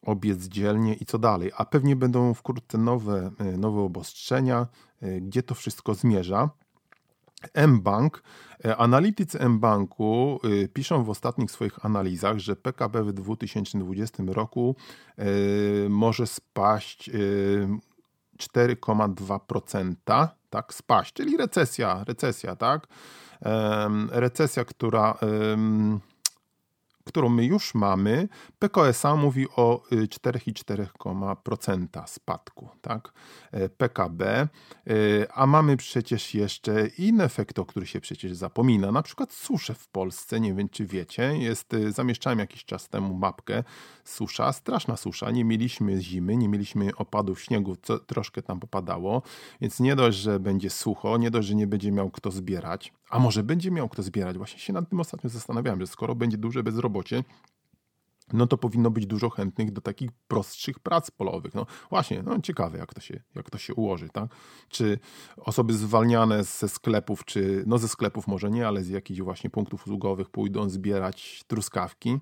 Obiec 0.01 0.43
dzielnie 0.43 0.93
i 0.93 1.05
co 1.05 1.19
dalej. 1.19 1.51
A 1.57 1.65
pewnie 1.65 1.95
będą 1.95 2.33
wkrótce 2.33 2.77
nowe, 2.77 3.31
e, 3.39 3.43
nowe 3.43 3.81
obostrzenia, 3.81 4.67
e, 5.01 5.21
gdzie 5.21 5.43
to 5.43 5.55
wszystko 5.55 5.93
zmierza. 5.93 6.49
mBank, 7.67 8.23
e, 8.65 8.77
analitycy 8.77 9.49
mBanku 9.49 10.39
piszą 10.73 11.03
w 11.03 11.09
ostatnich 11.09 11.51
swoich 11.51 11.85
analizach, 11.85 12.37
że 12.37 12.55
PKB 12.55 13.03
w 13.03 13.13
2020 13.13 14.33
roku 14.33 14.75
może 15.89 16.27
spaść 16.27 17.09
4,2%, 18.37 20.31
tak, 20.49 20.73
spaść, 20.73 21.13
czyli 21.13 21.37
recesja, 21.37 22.03
recesja, 22.07 22.55
tak, 22.55 22.87
recesja, 24.11 24.65
która 24.65 25.17
którą 27.07 27.29
my 27.29 27.45
już 27.45 27.75
mamy, 27.75 28.27
PKSA 28.59 29.15
mówi 29.15 29.47
o 29.55 29.83
4,4% 29.91 32.03
y, 32.03 32.07
spadku, 32.07 32.69
tak? 32.81 33.13
E, 33.51 33.69
PKB, 33.69 34.25
e, 34.25 34.47
a 35.33 35.45
mamy 35.45 35.77
przecież 35.77 36.33
jeszcze 36.33 36.87
inny 36.87 37.23
efekt, 37.23 37.59
o 37.59 37.65
który 37.65 37.87
się 37.87 38.01
przecież 38.01 38.33
zapomina, 38.33 38.91
na 38.91 39.01
przykład 39.01 39.33
susze 39.33 39.73
w 39.73 39.87
Polsce, 39.87 40.39
nie 40.39 40.53
wiem 40.53 40.69
czy 40.69 40.85
wiecie, 40.85 41.37
jest, 41.37 41.73
y, 41.73 41.91
zamieszczałem 41.91 42.39
jakiś 42.39 42.65
czas 42.65 42.89
temu 42.89 43.13
mapkę, 43.13 43.63
susza, 44.03 44.53
straszna 44.53 44.97
susza, 44.97 45.31
nie 45.31 45.45
mieliśmy 45.45 46.01
zimy, 46.01 46.37
nie 46.37 46.49
mieliśmy 46.49 46.95
opadów 46.95 47.41
śniegu, 47.41 47.75
co 47.81 47.99
troszkę 47.99 48.41
tam 48.41 48.59
popadało, 48.59 49.21
więc 49.61 49.79
nie 49.79 49.95
dość, 49.95 50.17
że 50.17 50.39
będzie 50.39 50.69
sucho, 50.69 51.17
nie 51.17 51.31
dość, 51.31 51.47
że 51.47 51.55
nie 51.55 51.67
będzie 51.67 51.91
miał 51.91 52.09
kto 52.09 52.31
zbierać, 52.31 52.93
a 53.09 53.19
może 53.19 53.43
będzie 53.43 53.71
miał 53.71 53.89
kto 53.89 54.03
zbierać, 54.03 54.37
właśnie 54.37 54.59
się 54.59 54.73
nad 54.73 54.89
tym 54.89 54.99
ostatnio 54.99 55.29
zastanawiałem, 55.29 55.79
że 55.79 55.87
skoro 55.87 56.15
będzie 56.15 56.37
duże 56.37 56.63
bezrobocie, 56.63 57.23
no 58.33 58.47
to 58.47 58.57
powinno 58.57 58.91
być 58.91 59.05
dużo 59.05 59.29
chętnych 59.29 59.71
do 59.71 59.81
takich 59.81 60.11
prostszych 60.11 60.79
prac 60.79 61.11
polowych. 61.11 61.53
No 61.53 61.65
właśnie, 61.89 62.23
no 62.23 62.41
ciekawe 62.41 62.77
jak 62.77 62.93
to 62.93 63.01
się, 63.01 63.19
jak 63.35 63.49
to 63.49 63.57
się 63.57 63.73
ułoży, 63.73 64.09
tak? 64.09 64.29
Czy 64.69 64.99
osoby 65.37 65.73
zwalniane 65.73 66.43
ze 66.43 66.69
sklepów, 66.69 67.25
czy 67.25 67.63
no 67.67 67.77
ze 67.77 67.87
sklepów 67.87 68.27
może 68.27 68.49
nie, 68.49 68.67
ale 68.67 68.83
z 68.83 68.89
jakichś 68.89 69.21
właśnie 69.21 69.49
punktów 69.49 69.87
usługowych 69.87 70.29
pójdą 70.29 70.69
zbierać 70.69 71.43
truskawki? 71.47 72.17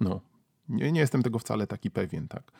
No, 0.00 0.20
nie, 0.68 0.92
nie 0.92 1.00
jestem 1.00 1.22
tego 1.22 1.38
wcale 1.38 1.66
taki 1.66 1.90
pewien, 1.90 2.28
tak? 2.28 2.52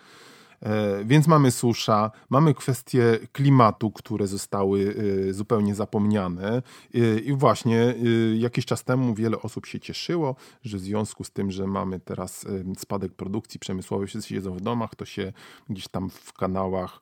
E, 0.62 1.04
więc 1.04 1.26
mamy 1.26 1.50
susza, 1.50 2.10
mamy 2.30 2.54
kwestie 2.54 3.18
klimatu, 3.32 3.90
które 3.90 4.26
zostały 4.26 4.94
e, 5.28 5.32
zupełnie 5.32 5.74
zapomniane. 5.74 6.62
E, 6.94 7.18
I 7.18 7.32
właśnie 7.32 7.94
jakiś 8.38 8.66
czas 8.66 8.84
temu 8.84 9.14
wiele 9.14 9.42
osób 9.42 9.66
się 9.66 9.80
cieszyło, 9.80 10.36
że 10.62 10.76
w 10.76 10.80
związku 10.80 11.24
z 11.24 11.30
tym, 11.30 11.50
że 11.50 11.66
mamy 11.66 12.00
teraz 12.00 12.46
spadek 12.78 13.12
produkcji 13.12 13.60
przemysłowej, 13.60 14.06
wszyscy 14.06 14.28
siedzą 14.28 14.54
w 14.54 14.60
domach, 14.60 14.94
to 14.94 15.04
się 15.04 15.32
gdzieś 15.70 15.88
tam 15.88 16.10
w 16.10 16.32
kanałach, 16.32 17.00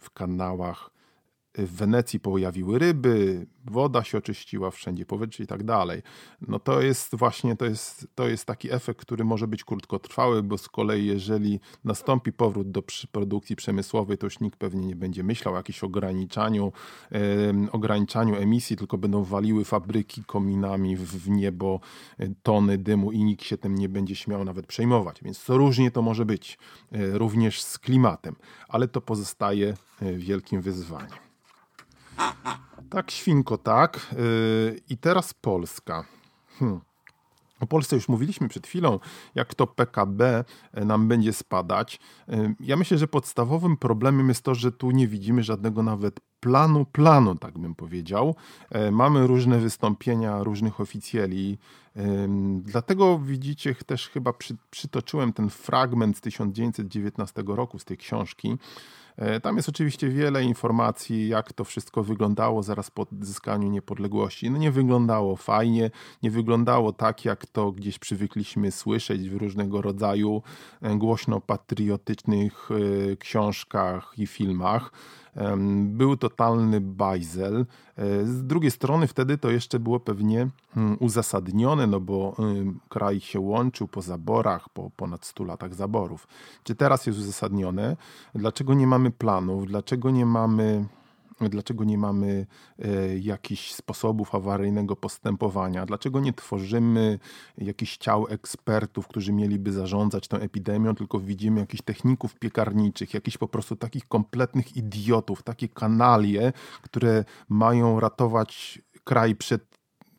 w 0.00 0.10
kanałach 0.10 0.95
w 1.58 1.76
Wenecji 1.76 2.20
pojawiły 2.20 2.78
ryby, 2.78 3.46
woda 3.64 4.04
się 4.04 4.18
oczyściła 4.18 4.70
wszędzie, 4.70 5.06
powietrze 5.06 5.44
i 5.44 5.46
tak 5.46 5.64
dalej. 5.64 6.02
No 6.48 6.58
to 6.58 6.82
jest 6.82 7.14
właśnie, 7.14 7.56
to 7.56 7.64
jest, 7.64 8.08
to 8.14 8.28
jest 8.28 8.44
taki 8.44 8.72
efekt, 8.72 9.00
który 9.00 9.24
może 9.24 9.48
być 9.48 9.64
krótkotrwały, 9.64 10.42
bo 10.42 10.58
z 10.58 10.68
kolei 10.68 11.06
jeżeli 11.06 11.60
nastąpi 11.84 12.32
powrót 12.32 12.70
do 12.70 12.82
produkcji 13.12 13.56
przemysłowej, 13.56 14.18
to 14.18 14.26
już 14.26 14.40
nikt 14.40 14.58
pewnie 14.58 14.86
nie 14.86 14.96
będzie 14.96 15.22
myślał 15.22 15.54
o 15.54 15.56
jakimś 15.56 15.84
ograniczaniu, 15.84 16.72
e, 17.12 17.18
ograniczaniu 17.72 18.36
emisji, 18.36 18.76
tylko 18.76 18.98
będą 18.98 19.24
waliły 19.24 19.64
fabryki 19.64 20.24
kominami 20.24 20.96
w, 20.96 21.28
niebo 21.30 21.80
e, 22.18 22.28
tony 22.42 22.78
dymu 22.78 23.12
i 23.12 23.24
nikt 23.24 23.44
się 23.44 23.58
tym 23.58 23.74
nie 23.74 23.88
będzie 23.88 24.16
śmiał 24.16 24.44
nawet 24.44 24.66
przejmować. 24.66 25.22
Więc 25.22 25.48
różnie 25.48 25.90
to 25.90 26.02
może 26.02 26.24
być, 26.24 26.58
e, 26.92 27.18
również 27.18 27.62
z 27.62 27.78
klimatem, 27.78 28.36
ale 28.68 28.88
to 28.88 29.00
pozostaje 29.00 29.74
e, 30.02 30.12
wielkim 30.12 30.60
wyzwaniem. 30.60 31.25
Tak, 32.90 33.10
świnko, 33.10 33.58
tak. 33.58 34.14
Yy, 34.18 34.80
I 34.88 34.98
teraz 34.98 35.34
Polska. 35.34 36.04
Hmm. 36.58 36.80
O 37.60 37.66
Polsce 37.66 37.96
już 37.96 38.08
mówiliśmy 38.08 38.48
przed 38.48 38.66
chwilą, 38.66 38.98
jak 39.34 39.54
to 39.54 39.66
PKB 39.66 40.44
e, 40.72 40.84
nam 40.84 41.08
będzie 41.08 41.32
spadać. 41.32 42.00
Yy, 42.28 42.54
ja 42.60 42.76
myślę, 42.76 42.98
że 42.98 43.08
podstawowym 43.08 43.76
problemem 43.76 44.28
jest 44.28 44.42
to, 44.42 44.54
że 44.54 44.72
tu 44.72 44.90
nie 44.90 45.08
widzimy 45.08 45.42
żadnego 45.42 45.82
nawet 45.82 46.20
planu 46.40 46.84
planu, 46.84 47.34
tak 47.34 47.58
bym 47.58 47.74
powiedział. 47.74 48.34
E, 48.70 48.90
mamy 48.90 49.26
różne 49.26 49.58
wystąpienia 49.58 50.42
różnych 50.42 50.80
oficjeli. 50.80 51.58
Dlatego 52.62 53.18
widzicie, 53.18 53.74
też 53.74 54.08
chyba 54.08 54.32
przy, 54.32 54.56
przytoczyłem 54.70 55.32
ten 55.32 55.50
fragment 55.50 56.16
z 56.16 56.20
1919 56.20 57.42
roku 57.46 57.78
z 57.78 57.84
tej 57.84 57.96
książki. 57.96 58.58
E, 59.16 59.40
tam 59.40 59.56
jest 59.56 59.68
oczywiście 59.68 60.08
wiele 60.08 60.44
informacji, 60.44 61.28
jak 61.28 61.52
to 61.52 61.64
wszystko 61.64 62.02
wyglądało 62.02 62.62
zaraz 62.62 62.90
po 62.90 63.02
odzyskaniu 63.02 63.70
niepodległości. 63.70 64.50
No 64.50 64.58
nie 64.58 64.70
wyglądało 64.70 65.36
fajnie, 65.36 65.90
nie 66.22 66.30
wyglądało 66.30 66.92
tak, 66.92 67.24
jak 67.24 67.46
to 67.46 67.72
gdzieś 67.72 67.98
przywykliśmy 67.98 68.70
słyszeć 68.70 69.30
w 69.30 69.36
różnego 69.36 69.82
rodzaju 69.82 70.42
e, 70.82 70.96
głośno 70.96 71.40
patriotycznych 71.40 72.68
książkach 73.18 74.12
i 74.18 74.26
filmach. 74.26 74.92
Był 75.82 76.16
totalny 76.16 76.80
bajzel. 76.80 77.66
E, 77.96 78.26
z 78.26 78.44
drugiej 78.44 78.70
strony 78.70 79.06
wtedy 79.06 79.38
to 79.38 79.50
jeszcze 79.50 79.78
było 79.78 80.00
pewnie 80.00 80.48
mm, 80.76 80.96
uzasadnione, 81.00 81.86
no 81.86 82.00
bo 82.00 82.36
kraj 82.88 83.20
się 83.20 83.40
łączył 83.40 83.88
po 83.88 84.02
zaborach, 84.02 84.68
po 84.68 84.90
ponad 84.90 85.26
100 85.26 85.44
latach 85.44 85.74
zaborów. 85.74 86.28
Czy 86.64 86.74
teraz 86.74 87.06
jest 87.06 87.18
uzasadnione? 87.18 87.96
Dlaczego 88.34 88.74
nie 88.74 88.86
mamy 88.86 89.10
planów? 89.10 89.66
Dlaczego 89.66 90.10
nie 90.10 90.26
mamy 90.26 90.84
dlaczego 91.40 91.84
nie 91.84 91.98
mamy 91.98 92.46
e, 92.78 93.18
jakichś 93.18 93.72
sposobów 93.72 94.34
awaryjnego 94.34 94.96
postępowania, 94.96 95.86
dlaczego 95.86 96.20
nie 96.20 96.32
tworzymy 96.32 97.18
jakichś 97.58 97.96
ciał 97.96 98.26
ekspertów, 98.28 99.08
którzy 99.08 99.32
mieliby 99.32 99.72
zarządzać 99.72 100.28
tą 100.28 100.36
epidemią, 100.36 100.94
tylko 100.94 101.20
widzimy 101.20 101.60
jakichś 101.60 101.82
techników 101.82 102.34
piekarniczych, 102.34 103.14
jakichś 103.14 103.38
po 103.38 103.48
prostu 103.48 103.76
takich 103.76 104.08
kompletnych 104.08 104.76
idiotów, 104.76 105.42
takie 105.42 105.68
kanalie, 105.68 106.52
które 106.82 107.24
mają 107.48 108.00
ratować 108.00 108.82
kraj 109.04 109.34
przed 109.34 109.75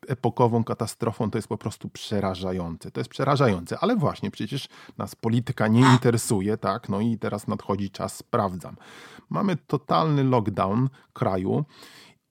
epokową 0.08 0.64
katastrofą, 0.64 1.30
to 1.30 1.38
jest 1.38 1.48
po 1.48 1.58
prostu 1.58 1.88
przerażające. 1.88 2.90
To 2.90 3.00
jest 3.00 3.10
przerażające, 3.10 3.78
ale 3.80 3.96
właśnie 3.96 4.30
przecież 4.30 4.68
nas 4.98 5.14
polityka 5.14 5.68
nie 5.68 5.80
interesuje, 5.80 6.56
tak? 6.56 6.88
No 6.88 7.00
i 7.00 7.18
teraz 7.18 7.46
nadchodzi 7.48 7.90
czas, 7.90 8.16
sprawdzam. 8.16 8.76
Mamy 9.30 9.56
totalny 9.56 10.24
lockdown 10.24 10.88
kraju. 11.12 11.64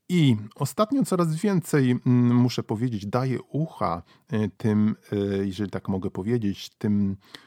I 0.10 0.38
ostatnio 0.56 1.04
coraz 1.04 1.36
więcej, 1.36 1.92
mm, 1.92 2.36
muszę 2.36 2.63
powiedzieć, 2.63 3.06
daje 3.06 3.42
ucha 3.42 4.04
y, 4.34 4.52
tym, 4.58 4.96
y, 5.13 5.48
jeżeli 5.48 5.72
tak 5.72 5.88
mogę 5.88 6.12
powiedzieć, 6.12 6.70
tym 6.70 7.18
E, 7.18 7.47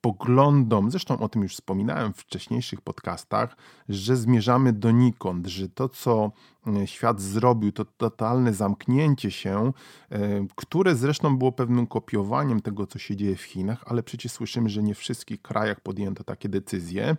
poglądom, 0.00 0.90
zresztą 0.90 1.18
o 1.18 1.28
tym 1.28 1.42
już 1.42 1.54
wspominałem 1.54 2.12
w 2.12 2.16
wcześniejszych 2.16 2.80
podcastach, 2.80 3.56
że 3.88 4.16
zmierzamy 4.16 4.72
donikąd, 4.72 5.46
że 5.46 5.68
to, 5.68 5.88
co 5.88 6.32
e, 6.66 6.86
świat 6.86 7.20
zrobił, 7.20 7.72
to 7.72 7.84
totalne 7.84 8.54
zamknięcie 8.54 9.30
się, 9.30 9.72
e, 10.10 10.46
które 10.56 10.96
zresztą 10.96 11.38
było 11.38 11.52
pewnym 11.52 11.86
kopiowaniem 11.86 12.60
tego, 12.60 12.86
co 12.86 12.98
się 12.98 13.16
dzieje 13.16 13.36
w 13.36 13.42
Chinach, 13.42 13.84
ale 13.86 14.02
przecież 14.02 14.32
słyszymy, 14.32 14.68
że 14.68 14.82
nie 14.82 14.94
w 14.94 14.98
wszystkich 14.98 15.42
krajach 15.42 15.80
podjęto 15.80 16.24
takie 16.24 16.48
decyzje. 16.48 17.16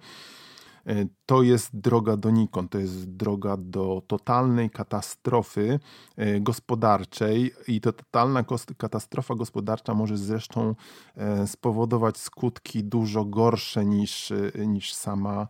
E, 0.88 1.06
to 1.26 1.43
jest 1.43 1.80
droga 1.80 2.17
donikąd, 2.17 2.71
to 2.71 2.80
jest 2.80 3.10
droga 3.10 3.58
do 3.58 4.02
totalnej 4.08 4.69
katastrofy 4.69 5.80
e, 6.15 6.39
gospodarczej 6.39 7.54
i 7.67 7.82
to 7.82 7.93
totalna 7.93 8.43
katastrofa 8.78 9.36
gospodarcza 9.36 9.93
może 9.93 10.17
zresztą 10.17 10.76
e, 11.15 11.47
spowodować 11.47 12.17
skutki 12.17 12.84
dużo 12.84 13.26
gorsze 13.26 13.86
niż, 13.86 14.34
niż 14.67 14.93
sama 14.93 15.47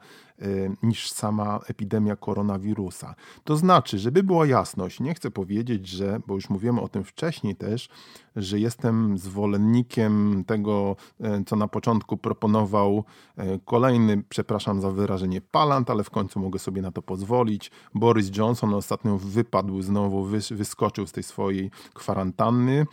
niż 0.84 1.12
sama 1.12 1.60
epidemia 1.67 2.15
koronawirusa. 2.15 3.15
To 3.43 3.58
znaczy, 3.58 4.00
żeby 4.00 4.23
była 4.23 4.45
jasność, 4.45 5.00
nie 5.00 5.13
chcę 5.13 5.32
powiedzieć, 5.32 5.88
że, 5.88 6.19
bo 6.28 6.36
już 6.36 6.50
mówiłem 6.50 6.80
o 6.80 6.88
tym 6.88 7.04
wcześniej 7.04 7.56
też, 7.56 7.89
że 8.36 8.60
jestem 8.60 9.17
zwolennikiem 9.17 10.43
tego, 10.47 10.95
y, 11.21 11.43
co 11.45 11.56
na 11.56 11.67
początku 11.67 12.17
proponował 12.17 13.04
y, 13.39 13.60
kolejny, 13.65 14.23
przepraszam 14.30 14.82
za 14.82 14.91
wyrażenie, 14.91 15.41
palant, 15.41 15.89
ale 15.89 16.04
w 16.04 16.10
końcu 16.10 16.39
mogę 16.39 16.60
sobie 16.60 16.82
na 16.82 16.91
to 16.91 17.02
pozwolić. 17.02 17.71
Boris 17.93 18.38
Johnson 18.38 18.73
ostatnio 18.73 19.17
wypadł 19.17 19.82
znowu, 19.82 20.23
wyskoczył 20.52 21.08
z 21.08 21.12
tej 21.12 21.23
swojej 21.23 21.71
kwarantanny. 21.93 22.86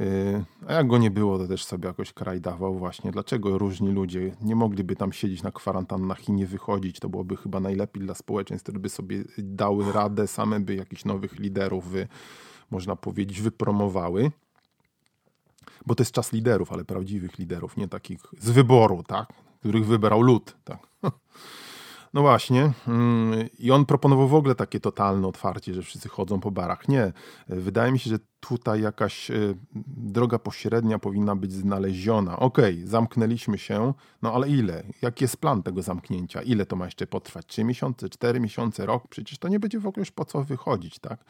Yy, 0.00 0.44
a 0.66 0.72
jak 0.72 0.86
go 0.86 0.98
nie 0.98 1.10
było, 1.10 1.38
to 1.38 1.48
też 1.48 1.64
sobie 1.64 1.88
jakoś 1.88 2.12
kraj 2.12 2.40
dawał 2.40 2.78
właśnie. 2.78 3.10
Dlaczego 3.10 3.58
różni 3.58 3.92
ludzie 3.92 4.36
nie 4.42 4.56
mogliby 4.56 4.96
tam 4.96 5.12
siedzieć 5.12 5.42
na 5.42 5.52
kwarantannach 5.52 6.28
i 6.28 6.32
nie 6.32 6.46
wychodzić? 6.46 7.00
To 7.00 7.08
byłoby 7.08 7.36
chyba 7.36 7.60
najlepiej 7.60 8.02
dla 8.02 8.14
społeczeństw, 8.14 8.64
które 8.64 8.78
by 8.78 8.88
sobie 8.88 9.24
dały 9.38 9.92
radę, 9.92 10.26
same 10.26 10.60
by 10.60 10.74
jakichś 10.74 11.04
nowych 11.04 11.38
liderów, 11.38 11.90
wy, 11.90 12.08
można 12.70 12.96
powiedzieć, 12.96 13.40
wypromowały. 13.40 14.30
Bo 15.86 15.94
to 15.94 16.02
jest 16.02 16.12
czas 16.12 16.32
liderów, 16.32 16.72
ale 16.72 16.84
prawdziwych 16.84 17.38
liderów, 17.38 17.76
nie 17.76 17.88
takich 17.88 18.20
z 18.38 18.50
wyboru, 18.50 19.02
tak? 19.02 19.32
Których 19.58 19.86
wybrał 19.86 20.22
lud, 20.22 20.56
tak? 20.64 20.78
No 22.14 22.20
właśnie. 22.20 22.72
Mm, 22.88 23.48
I 23.58 23.70
on 23.70 23.86
proponował 23.86 24.28
w 24.28 24.34
ogóle 24.34 24.54
takie 24.54 24.80
totalne 24.80 25.28
otwarcie, 25.28 25.74
że 25.74 25.82
wszyscy 25.82 26.08
chodzą 26.08 26.40
po 26.40 26.50
barach. 26.50 26.88
Nie. 26.88 27.12
Wydaje 27.48 27.92
mi 27.92 27.98
się, 27.98 28.10
że 28.10 28.18
tutaj 28.40 28.82
jakaś 28.82 29.30
e, 29.30 29.34
droga 29.96 30.38
pośrednia 30.38 30.98
powinna 30.98 31.36
być 31.36 31.52
znaleziona. 31.52 32.38
Okej, 32.38 32.74
okay, 32.74 32.86
zamknęliśmy 32.86 33.58
się, 33.58 33.94
no 34.22 34.32
ale 34.34 34.48
ile? 34.48 34.82
Jaki 35.02 35.24
jest 35.24 35.36
plan 35.36 35.62
tego 35.62 35.82
zamknięcia? 35.82 36.42
Ile 36.42 36.66
to 36.66 36.76
ma 36.76 36.84
jeszcze 36.84 37.06
potrwać? 37.06 37.46
Trzy 37.46 37.64
miesiące, 37.64 38.08
cztery 38.08 38.40
miesiące, 38.40 38.86
rok? 38.86 39.08
Przecież 39.08 39.38
to 39.38 39.48
nie 39.48 39.60
będzie 39.60 39.78
w 39.80 39.86
ogóle 39.86 40.00
już 40.02 40.10
po 40.10 40.24
co 40.24 40.44
wychodzić, 40.44 40.98
tak? 40.98 41.24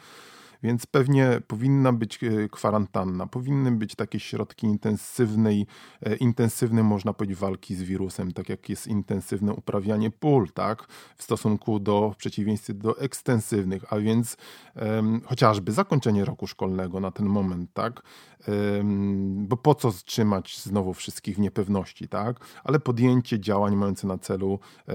Więc 0.63 0.87
pewnie 0.87 1.41
powinna 1.47 1.93
być 1.93 2.25
e, 2.25 2.49
kwarantanna, 2.49 3.27
powinny 3.27 3.73
być 3.73 3.95
takie 3.95 4.21
środki 4.21 4.67
intensywnej, 4.67 5.67
e, 6.03 6.17
intensywnej, 6.17 6.85
można 6.85 7.13
powiedzieć, 7.13 7.39
walki 7.39 7.75
z 7.75 7.83
wirusem, 7.83 8.33
tak 8.33 8.49
jak 8.49 8.69
jest 8.69 8.87
intensywne 8.87 9.53
uprawianie 9.53 10.11
pól, 10.11 10.49
tak, 10.55 10.87
w 11.17 11.23
stosunku 11.23 11.81
do, 11.81 12.11
w 12.11 12.17
przeciwieństwie 12.17 12.75
do 12.75 12.99
ekstensywnych, 12.99 13.93
a 13.93 13.99
więc 13.99 14.37
um, 14.77 15.21
chociażby 15.25 15.73
zakończenie 15.73 16.25
roku 16.25 16.47
szkolnego 16.47 17.01
na 17.01 17.11
ten 17.11 17.27
moment, 17.27 17.71
tak, 17.73 18.03
um, 18.49 19.47
bo 19.49 19.57
po 19.57 19.75
co 19.75 19.93
trzymać 19.93 20.63
znowu 20.63 20.95
wszystkich 20.95 21.37
w 21.37 21.39
niepewności, 21.39 22.09
tak, 22.09 22.37
ale 22.65 22.81
podjęcie 22.81 23.41
działań 23.41 23.77
mające 23.77 24.07
na 24.07 24.19
celu 24.19 24.59
e, 24.89 24.95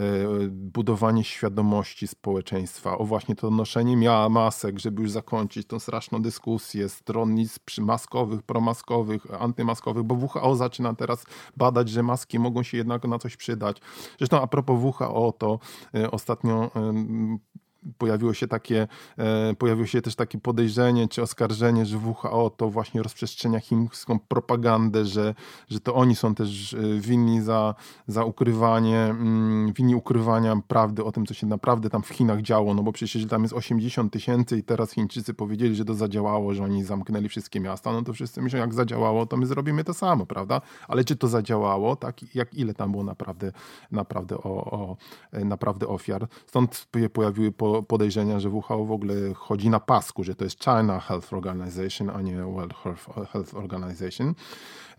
budowanie 0.50 1.24
świadomości 1.24 2.08
społeczeństwa, 2.08 2.98
o 2.98 3.06
właśnie 3.06 3.36
to 3.36 3.50
noszenie 3.50 4.10
masek, 4.30 4.80
żeby 4.80 5.02
już 5.02 5.12
zakończyć 5.12 5.55
tą 5.64 5.80
straszną 5.80 6.22
dyskusję 6.22 6.90
stronnic 6.90 7.60
przymaskowych, 7.60 8.44
promaskowych, 8.44 9.42
antymaskowych, 9.42 10.04
bo 10.04 10.16
WHO 10.16 10.56
zaczyna 10.56 10.94
teraz 10.94 11.26
badać, 11.58 11.90
że 11.90 12.04
maski 12.04 12.40
mogą 12.40 12.64
się 12.64 12.78
jednak 12.78 13.04
na 13.04 13.20
coś 13.20 13.38
przydać. 13.38 13.82
Zresztą 14.18 14.42
a 14.42 14.48
propos 14.48 14.82
WHO, 14.84 15.34
to 15.38 15.60
y, 15.96 16.12
ostatnio 16.12 16.72
pojawiło 17.98 18.34
się 18.34 18.48
takie, 18.48 18.88
e, 19.18 19.54
pojawiło 19.54 19.88
się 19.88 20.02
też 20.02 20.16
takie 20.16 20.38
podejrzenie 20.38 21.08
czy 21.08 21.22
oskarżenie, 21.22 21.86
że 21.86 21.98
WHO 21.98 22.52
to 22.58 22.70
właśnie 22.70 23.04
rozprzestrzenia 23.04 23.60
chińską 23.60 24.20
propagandę, 24.20 25.06
że, 25.06 25.36
że 25.70 25.80
to 25.80 25.96
oni 25.96 26.16
są 26.16 26.36
też 26.36 26.74
e, 26.74 27.00
winni 27.00 27.42
za, 27.42 27.76
za 28.08 28.26
ukrywanie, 28.26 29.00
mm, 29.00 29.74
winni 29.74 29.96
ukrywania 29.96 30.62
prawdy 30.68 31.04
o 31.04 31.12
tym, 31.12 31.26
co 31.26 31.34
się 31.34 31.48
naprawdę 31.48 31.90
tam 31.90 32.04
w 32.04 32.10
Chinach 32.10 32.42
działo, 32.42 32.74
no 32.74 32.84
bo 32.84 32.92
przecież 32.92 33.28
tam 33.28 33.42
jest 33.42 33.54
80 33.54 34.14
tysięcy 34.14 34.58
i 34.58 34.64
teraz 34.64 34.92
Chińczycy 34.92 35.34
powiedzieli, 35.34 35.76
że 35.76 35.86
to 35.86 35.94
zadziałało, 35.94 36.54
że 36.54 36.64
oni 36.64 36.84
zamknęli 36.84 37.30
wszystkie 37.30 37.60
miasta, 37.60 37.92
no 37.94 38.02
to 38.02 38.14
wszyscy 38.14 38.42
myślą, 38.42 38.60
jak 38.60 38.74
zadziałało, 38.74 39.26
to 39.26 39.38
my 39.38 39.46
zrobimy 39.46 39.84
to 39.84 39.94
samo, 39.94 40.26
prawda? 40.26 40.62
Ale 40.88 41.04
czy 41.04 41.16
to 41.16 41.28
zadziałało, 41.28 41.96
tak? 41.96 42.36
Jak 42.36 42.54
ile 42.54 42.74
tam 42.74 42.92
było 42.92 43.04
naprawdę, 43.04 43.52
naprawdę, 43.92 44.38
o, 44.38 44.72
o, 44.72 44.98
e, 45.32 45.46
naprawdę 45.46 45.88
ofiar? 45.88 46.28
Stąd 46.48 46.88
pojawiły 47.14 47.52
po 47.52 47.75
podejrzenia, 47.84 48.40
że 48.40 48.50
WHO 48.50 48.86
w 48.86 48.92
ogóle 48.92 49.14
chodzi 49.36 49.70
na 49.70 49.80
pasku, 49.80 50.24
że 50.24 50.36
to 50.36 50.44
jest 50.44 50.64
China 50.64 51.00
Health 51.00 51.34
Organization, 51.34 52.10
a 52.10 52.22
nie 52.22 52.44
World 52.44 52.74
Health 53.32 53.56
Organization. 53.56 54.34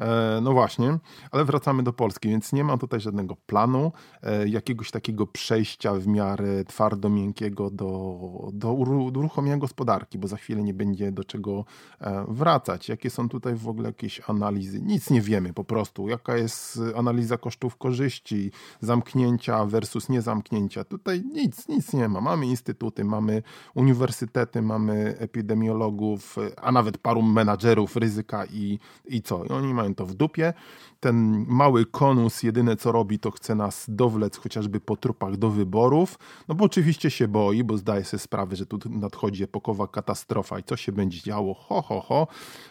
E, 0.01 0.41
no 0.43 0.53
właśnie, 0.53 0.99
ale 1.31 1.45
wracamy 1.45 1.83
do 1.83 1.93
Polski, 1.93 2.29
więc 2.29 2.53
nie 2.53 2.65
ma 2.65 2.79
tutaj 2.79 3.01
żadnego 3.01 3.37
planu, 3.47 3.93
e, 4.23 4.49
jakiegoś 4.49 4.91
takiego 4.91 5.27
przejścia 5.27 5.95
w 5.95 6.07
miarę 6.07 6.65
twardo-miękkiego 6.65 7.71
do, 7.71 8.19
do 8.53 8.73
uruchomienia 8.73 9.57
gospodarki, 9.57 10.19
bo 10.19 10.29
za 10.29 10.37
chwilę 10.37 10.63
nie 10.63 10.75
będzie 10.75 11.13
do 11.13 11.25
czego 11.25 11.65
e, 12.01 12.25
wracać. 12.29 12.89
Jakie 12.89 13.11
są 13.11 13.29
tutaj 13.29 13.55
w 13.55 13.69
ogóle 13.69 13.89
jakieś 13.89 14.21
analizy? 14.27 14.81
Nic 14.81 15.11
nie 15.11 15.21
wiemy 15.21 15.53
po 15.53 15.65
prostu. 15.65 16.09
Jaka 16.09 16.37
jest 16.37 16.81
analiza 16.97 17.39
kosztów 17.39 17.77
korzyści, 17.77 18.51
zamknięcia 18.81 19.65
versus 19.65 20.09
niezamknięcia? 20.09 20.85
Tutaj 20.85 21.23
nic, 21.33 21.69
nic 21.69 21.93
nie 21.93 22.09
ma. 22.09 22.21
Mamy 22.21 22.47
instytucje 22.47 22.66
instytuty, 22.67 23.05
mamy 23.05 23.43
uniwersytety, 23.75 24.63
mamy 24.63 25.15
epidemiologów, 25.19 26.37
a 26.57 26.73
nawet 26.73 26.99
paru 26.99 27.23
menadżerów 27.23 27.97
ryzyka 27.97 28.47
i, 28.47 28.79
i 29.07 29.23
co? 29.23 29.45
I 29.45 29.49
oni 29.49 29.75
mają 29.75 29.95
to 29.95 30.07
w 30.07 30.15
dupie. 30.15 30.53
Ten 31.01 31.47
mały 31.49 31.87
konus 31.87 32.43
jedyne 32.43 32.77
co 32.77 32.93
robi, 32.93 33.19
to 33.19 33.31
chce 33.31 33.55
nas 33.55 33.87
dowlec 33.89 34.37
chociażby 34.37 34.81
po 34.81 34.97
trupach 34.97 35.37
do 35.37 35.51
wyborów, 35.51 36.19
no 36.49 36.55
bo 36.55 36.65
oczywiście 36.65 37.11
się 37.11 37.29
boi, 37.29 37.65
bo 37.65 37.79
zdaje 37.79 38.05
sobie 38.05 38.21
sprawę, 38.21 38.57
że 38.57 38.67
tu 38.67 38.79
nadchodzi 38.91 39.45
epokowa 39.45 39.89
katastrofa 39.89 40.59
i 40.59 40.63
co 40.63 40.77
się 40.77 40.93
będzie 40.93 41.21
działo, 41.21 41.55
ho, 41.55 41.83
ho, 41.83 42.01
ho. 42.01 42.27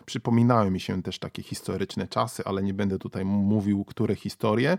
Przypominają 0.06 0.72
mi 0.72 0.80
się 0.80 1.04
też 1.04 1.20
takie 1.20 1.44
historyczne 1.44 2.08
czasy, 2.08 2.44
ale 2.46 2.64
nie 2.64 2.74
będę 2.74 3.00
tutaj 3.00 3.26
mówił, 3.26 3.86
które 3.86 4.16
historie 4.16 4.78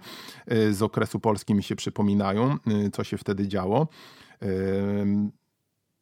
y, 0.52 0.74
z 0.74 0.82
okresu 0.82 1.20
polskim 1.20 1.56
mi 1.56 1.62
się 1.62 1.76
przypominają, 1.76 2.56
y, 2.86 2.90
co 2.90 3.04
się 3.04 3.18
wtedy 3.18 3.48
działo. 3.48 3.88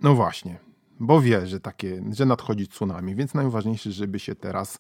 No 0.01 0.15
właśnie, 0.15 0.59
bo 1.01 1.21
wie, 1.21 1.47
że 1.47 1.61
takie, 1.61 2.03
że 2.13 2.27
nadchodzi 2.27 2.69
tsunami, 2.69 3.15
więc 3.15 3.35
najważniejsze, 3.35 3.93
żeby 3.93 4.19
się 4.19 4.35
teraz, 4.35 4.79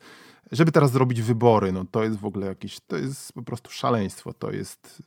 żeby 0.52 0.72
teraz 0.72 0.92
zrobić 0.92 1.22
wybory, 1.22 1.72
no 1.72 1.84
to 1.90 2.04
jest 2.04 2.18
w 2.18 2.24
ogóle 2.24 2.46
jakieś, 2.46 2.80
to 2.80 2.96
jest 2.96 3.32
po 3.32 3.42
prostu 3.42 3.70
szaleństwo, 3.70 4.32
to 4.32 4.50
jest 4.50 5.02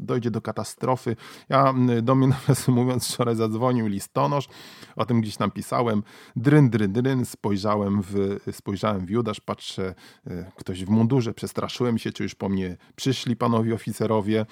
dojdzie 0.00 0.30
do 0.30 0.40
katastrofy. 0.40 1.16
Ja 1.48 1.74
do 2.02 2.14
mnie 2.14 2.26
nawiasem 2.48 2.74
mówiąc 2.74 3.08
wczoraj 3.14 3.36
zadzwonił 3.36 3.86
listonosz, 3.86 4.48
o 4.96 5.04
tym 5.04 5.20
gdzieś 5.20 5.36
tam 5.36 5.50
pisałem, 5.50 6.02
dryn, 6.36 6.70
dryn, 6.70 6.92
dryn, 6.92 7.24
spojrzałem 7.24 8.02
w, 8.02 8.36
spojrzałem 8.52 9.06
w 9.06 9.10
Judasz, 9.10 9.40
patrzę, 9.40 9.94
e, 10.26 10.52
ktoś 10.56 10.84
w 10.84 10.88
mundurze, 10.88 11.34
przestraszyłem 11.34 11.98
się, 11.98 12.12
czy 12.12 12.22
już 12.22 12.34
po 12.34 12.48
mnie 12.48 12.76
przyszli 12.96 13.36
panowie 13.36 13.74
oficerowie, 13.74 14.46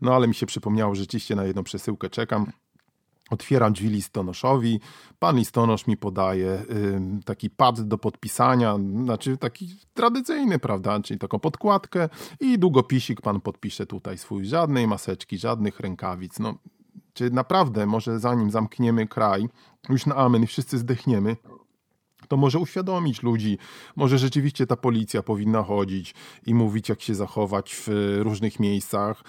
no 0.00 0.14
ale 0.14 0.28
mi 0.28 0.34
się 0.34 0.46
przypomniało, 0.46 0.94
że 0.94 1.00
rzeczywiście 1.02 1.36
na 1.36 1.44
jedną 1.44 1.64
przesyłkę 1.64 2.10
czekam. 2.10 2.46
Otwieram 3.30 3.72
drzwi 3.72 3.88
listonoszowi, 3.88 4.80
pan 5.18 5.36
listonosz 5.36 5.86
mi 5.86 5.96
podaje 5.96 6.64
taki 7.24 7.50
pad 7.50 7.80
do 7.80 7.98
podpisania, 7.98 8.78
znaczy 9.04 9.36
taki 9.36 9.76
tradycyjny, 9.94 10.58
prawda, 10.58 11.00
czyli 11.00 11.20
taką 11.20 11.38
podkładkę 11.38 12.08
i 12.40 12.58
długopisik 12.58 13.20
pan 13.20 13.40
podpisze 13.40 13.86
tutaj 13.86 14.18
swój, 14.18 14.44
żadnej 14.44 14.86
maseczki, 14.86 15.38
żadnych 15.38 15.80
rękawic, 15.80 16.38
no 16.38 16.54
czy 17.14 17.30
naprawdę 17.30 17.86
może 17.86 18.20
zanim 18.20 18.50
zamkniemy 18.50 19.06
kraj, 19.06 19.48
już 19.88 20.06
na 20.06 20.14
amen 20.14 20.42
i 20.42 20.46
wszyscy 20.46 20.78
zdechniemy, 20.78 21.36
to 22.30 22.36
może 22.36 22.58
uświadomić 22.58 23.22
ludzi, 23.22 23.58
może 23.96 24.18
rzeczywiście 24.18 24.66
ta 24.66 24.76
policja 24.76 25.22
powinna 25.22 25.62
chodzić 25.62 26.14
i 26.46 26.54
mówić, 26.54 26.88
jak 26.88 27.02
się 27.02 27.14
zachować 27.14 27.74
w 27.74 27.88
różnych 28.22 28.60
miejscach. 28.60 29.22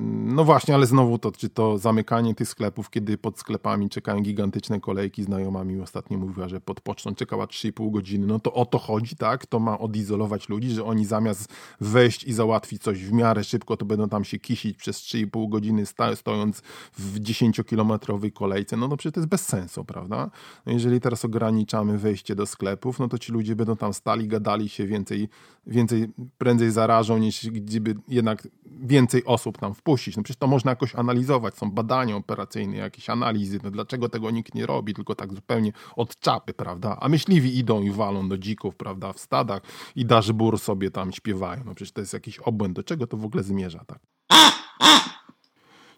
No 0.00 0.44
właśnie, 0.44 0.74
ale 0.74 0.86
znowu 0.86 1.18
to, 1.18 1.32
czy 1.32 1.48
to 1.48 1.78
zamykanie 1.78 2.34
tych 2.34 2.48
sklepów, 2.48 2.90
kiedy 2.90 3.18
pod 3.18 3.38
sklepami 3.38 3.88
czekają 3.88 4.20
gigantyczne 4.20 4.80
kolejki, 4.80 5.24
znajoma 5.24 5.64
mi 5.64 5.80
ostatnio 5.80 6.18
mówiła, 6.18 6.48
że 6.48 6.60
pod 6.60 6.80
pocztą 6.80 7.14
czekała 7.14 7.46
3,5 7.46 7.90
godziny, 7.90 8.26
no 8.26 8.38
to 8.38 8.52
o 8.52 8.66
to 8.66 8.78
chodzi, 8.78 9.16
tak? 9.16 9.46
To 9.46 9.58
ma 9.58 9.78
odizolować 9.78 10.48
ludzi, 10.48 10.70
że 10.70 10.84
oni 10.84 11.04
zamiast 11.04 11.52
wejść 11.80 12.24
i 12.24 12.32
załatwić 12.32 12.82
coś 12.82 13.04
w 13.04 13.12
miarę 13.12 13.44
szybko, 13.44 13.76
to 13.76 13.84
będą 13.84 14.08
tam 14.08 14.24
się 14.24 14.38
kisić 14.38 14.76
przez 14.76 14.96
3,5 14.96 15.48
godziny 15.48 15.86
stojąc 16.14 16.62
w 16.98 17.20
10-kilometrowej 17.20 18.32
kolejce, 18.32 18.76
no 18.76 18.88
to 18.88 18.96
przecież 18.96 19.14
to 19.14 19.20
jest 19.20 19.30
bez 19.30 19.46
sensu, 19.48 19.84
prawda? 19.84 20.30
No 20.66 20.72
jeżeli 20.72 21.00
teraz 21.00 21.24
ograniczamy 21.24 21.98
wejście 21.98 22.21
wejście 22.22 22.34
do 22.34 22.46
sklepów, 22.46 22.98
no 22.98 23.08
to 23.08 23.18
ci 23.18 23.32
ludzie 23.32 23.56
będą 23.56 23.76
tam 23.76 23.94
stali, 23.94 24.28
gadali 24.28 24.68
się 24.68 24.86
więcej, 24.86 25.28
więcej 25.66 26.08
prędzej 26.38 26.70
zarażą, 26.70 27.18
niż 27.18 27.50
gdyby 27.50 27.94
jednak 28.08 28.48
więcej 28.66 29.24
osób 29.24 29.58
tam 29.58 29.74
wpuścić. 29.74 30.16
No 30.16 30.22
przecież 30.22 30.38
to 30.38 30.46
można 30.46 30.70
jakoś 30.70 30.94
analizować, 30.94 31.56
są 31.56 31.70
badania 31.70 32.16
operacyjne, 32.16 32.76
jakieś 32.76 33.10
analizy, 33.10 33.58
no 33.64 33.70
dlaczego 33.70 34.08
tego 34.08 34.30
nikt 34.30 34.54
nie 34.54 34.66
robi, 34.66 34.94
tylko 34.94 35.14
tak 35.14 35.34
zupełnie 35.34 35.72
od 35.96 36.20
czapy, 36.20 36.54
prawda? 36.54 36.96
A 37.00 37.08
myśliwi 37.08 37.58
idą 37.58 37.82
i 37.82 37.90
walą 37.90 38.28
do 38.28 38.38
dzików, 38.38 38.76
prawda, 38.76 39.12
w 39.12 39.18
stadach 39.18 39.62
i 39.96 40.04
daszbur 40.04 40.58
sobie 40.58 40.90
tam 40.90 41.12
śpiewają. 41.12 41.62
No 41.64 41.74
przecież 41.74 41.92
to 41.92 42.00
jest 42.00 42.12
jakiś 42.12 42.38
obłęd, 42.38 42.76
do 42.76 42.82
czego 42.82 43.06
to 43.06 43.16
w 43.16 43.24
ogóle 43.24 43.42
zmierza, 43.42 43.84
tak? 43.86 43.98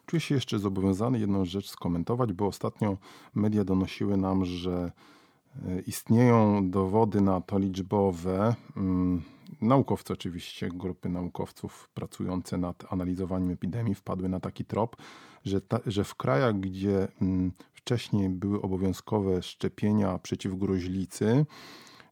Czuję 0.07 0.21
się 0.21 0.35
jeszcze 0.35 0.59
zobowiązany 0.59 1.19
jedną 1.19 1.45
rzecz 1.45 1.71
skomentować, 1.71 2.33
bo 2.33 2.47
ostatnio 2.47 2.97
media 3.35 3.65
donosiły 3.65 4.17
nam, 4.17 4.45
że 4.45 4.93
istnieją 5.87 6.71
dowody 6.71 7.21
na 7.21 7.41
to 7.41 7.59
liczbowe. 7.59 8.55
Mm, 8.77 9.23
naukowcy, 9.61 10.13
oczywiście, 10.13 10.69
grupy 10.69 11.09
naukowców 11.09 11.91
pracujące 11.95 12.59
nad 12.59 12.93
analizowaniem 12.93 13.51
epidemii 13.51 13.95
wpadły 13.95 14.29
na 14.29 14.41
taki 14.41 14.65
trop, 14.65 14.97
że, 15.45 15.61
ta, 15.61 15.81
że 15.87 16.05
w 16.05 16.15
krajach, 16.15 16.61
gdzie 16.61 17.09
mm, 17.23 17.53
wcześniej 17.73 18.29
były 18.29 18.63
obowiązkowe 18.63 19.43
szczepienia 19.43 20.19
przeciw 20.19 20.59
gruźlicy, 20.59 21.47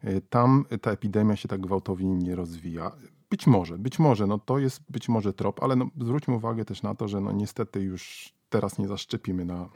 e, 0.00 0.20
tam 0.20 0.64
ta 0.83 0.90
epidemia 0.90 1.37
się 1.37 1.48
tak 1.48 1.61
gwałtownie 1.61 2.16
nie 2.16 2.37
rozwija. 2.37 2.92
Być 3.31 3.46
może, 3.46 3.78
być 3.78 3.98
może, 3.98 4.26
no 4.26 4.38
to 4.38 4.59
jest 4.59 4.83
być 4.88 5.09
może 5.09 5.33
trop, 5.33 5.62
ale 5.62 5.76
no 5.76 5.87
zwróćmy 6.00 6.35
uwagę 6.35 6.64
też 6.64 6.83
na 6.83 6.94
to, 6.94 7.09
że 7.09 7.20
no 7.20 7.33
niestety 7.33 7.81
już 7.81 8.33
teraz 8.48 8.78
nie 8.78 8.88
zaszczepimy 8.88 9.44
na 9.44 9.68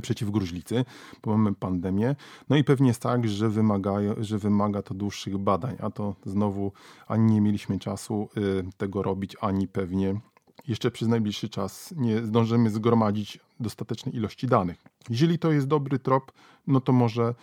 przeciw 0.00 0.30
gruźlicy, 0.30 0.84
bo 1.22 1.30
mamy 1.30 1.54
pandemię. 1.54 2.16
No 2.48 2.56
i 2.56 2.64
pewnie 2.64 2.88
jest 2.88 3.02
tak, 3.02 3.28
że 3.28 3.48
wymaga, 3.48 3.92
że 4.18 4.38
wymaga 4.38 4.82
to 4.82 4.94
dłuższych 4.94 5.38
badań, 5.38 5.76
a 5.80 5.90
to 5.90 6.14
znowu 6.26 6.72
ani 7.06 7.32
nie 7.32 7.40
mieliśmy 7.40 7.78
czasu 7.78 8.28
y, 8.36 8.64
tego 8.76 9.02
robić, 9.02 9.36
ani 9.40 9.68
pewnie 9.68 10.20
jeszcze 10.68 10.90
przez 10.90 11.08
najbliższy 11.08 11.48
czas 11.48 11.94
nie 11.96 12.22
zdążymy 12.22 12.70
zgromadzić 12.70 13.40
dostatecznej 13.60 14.16
ilości 14.16 14.46
danych. 14.46 14.82
Jeżeli 15.10 15.38
to 15.38 15.52
jest 15.52 15.66
dobry 15.66 15.98
trop, 15.98 16.32
no 16.66 16.80
to 16.80 16.92
może, 16.92 17.34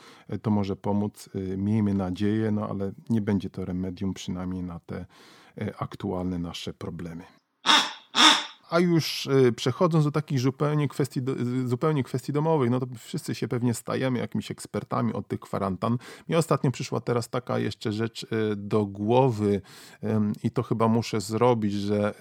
to 0.42 0.52
może 0.52 0.76
pomóc. 0.76 1.30
Y, 1.36 1.58
miejmy 1.58 1.94
nadzieję, 1.94 2.52
no 2.52 2.68
ale 2.70 2.92
nie 3.10 3.22
będzie 3.22 3.50
to 3.50 3.66
remedium 3.66 4.14
przynajmniej 4.14 4.64
na 4.64 4.80
te 4.80 5.06
y, 5.62 5.78
aktualne 5.78 6.40
nasze 6.40 6.74
problemy. 6.74 7.24
A 8.72 8.80
już 8.80 9.26
y, 9.26 9.54
przechodząc 9.54 10.06
do 10.06 10.12
takich 10.12 10.40
zupełnie 10.40 10.88
kwestii, 10.88 11.22
zupełnie 11.66 12.04
kwestii 12.04 12.34
domowych, 12.34 12.70
no 12.70 12.80
to 12.80 12.86
wszyscy 12.98 13.36
się 13.36 13.48
pewnie 13.48 13.74
stajemy 13.74 14.20
jakimiś 14.20 14.52
ekspertami 14.52 15.14
od 15.14 15.28
tych 15.28 15.40
kwarantan. 15.40 15.98
Mi 16.30 16.36
ostatnio 16.36 16.72
przyszła 16.72 17.00
teraz 17.00 17.30
taka 17.30 17.60
jeszcze 17.60 17.92
rzecz 17.92 18.24
y, 18.24 18.28
do 18.56 18.86
głowy 18.86 19.62
i 20.44 20.52
to 20.52 20.64
chyba 20.64 20.88
muszę 20.88 21.22
zrobić, 21.22 21.74
że 21.74 22.14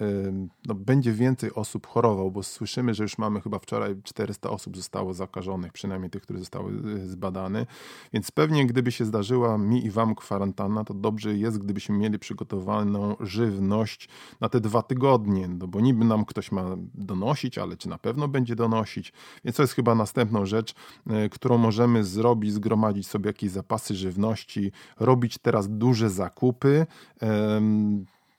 no, 0.65 0.75
będzie 0.75 1.11
więcej 1.13 1.53
osób 1.53 1.87
chorował, 1.87 2.31
bo 2.31 2.43
słyszymy, 2.43 2.93
że 2.93 3.03
już 3.03 3.17
mamy 3.17 3.41
chyba 3.41 3.59
wczoraj 3.59 3.95
400 4.03 4.49
osób 4.49 4.77
zostało 4.77 5.13
zakażonych, 5.13 5.71
przynajmniej 5.71 6.09
tych, 6.09 6.21
które 6.21 6.39
zostały 6.39 6.73
y, 6.73 7.09
zbadane. 7.09 7.65
Więc 8.13 8.31
pewnie 8.31 8.67
gdyby 8.67 8.91
się 8.91 9.05
zdarzyła 9.05 9.57
mi 9.57 9.85
i 9.85 9.91
wam 9.91 10.15
kwarantanna, 10.15 10.83
to 10.83 10.93
dobrze 10.93 11.37
jest, 11.37 11.57
gdybyśmy 11.57 11.97
mieli 11.97 12.19
przygotowaną 12.19 13.15
żywność 13.19 14.09
na 14.41 14.49
te 14.49 14.59
dwa 14.59 14.81
tygodnie, 14.81 15.47
no 15.47 15.67
bo 15.67 15.81
niby 15.81 16.05
nam 16.05 16.25
ktoś 16.25 16.40
ktoś 16.41 16.51
ma 16.51 16.75
donosić, 16.93 17.57
ale 17.57 17.77
czy 17.77 17.89
na 17.89 17.97
pewno 17.97 18.27
będzie 18.27 18.55
donosić. 18.55 19.13
Więc 19.45 19.57
to 19.57 19.63
jest 19.63 19.73
chyba 19.73 19.95
następną 19.95 20.45
rzecz, 20.45 20.73
e, 21.07 21.29
którą 21.29 21.57
możemy 21.57 22.03
zrobić, 22.03 22.53
zgromadzić 22.53 23.07
sobie 23.07 23.27
jakieś 23.27 23.51
zapasy 23.51 23.95
żywności, 23.95 24.71
robić 24.99 25.37
teraz 25.37 25.69
duże 25.69 26.09
zakupy. 26.09 26.85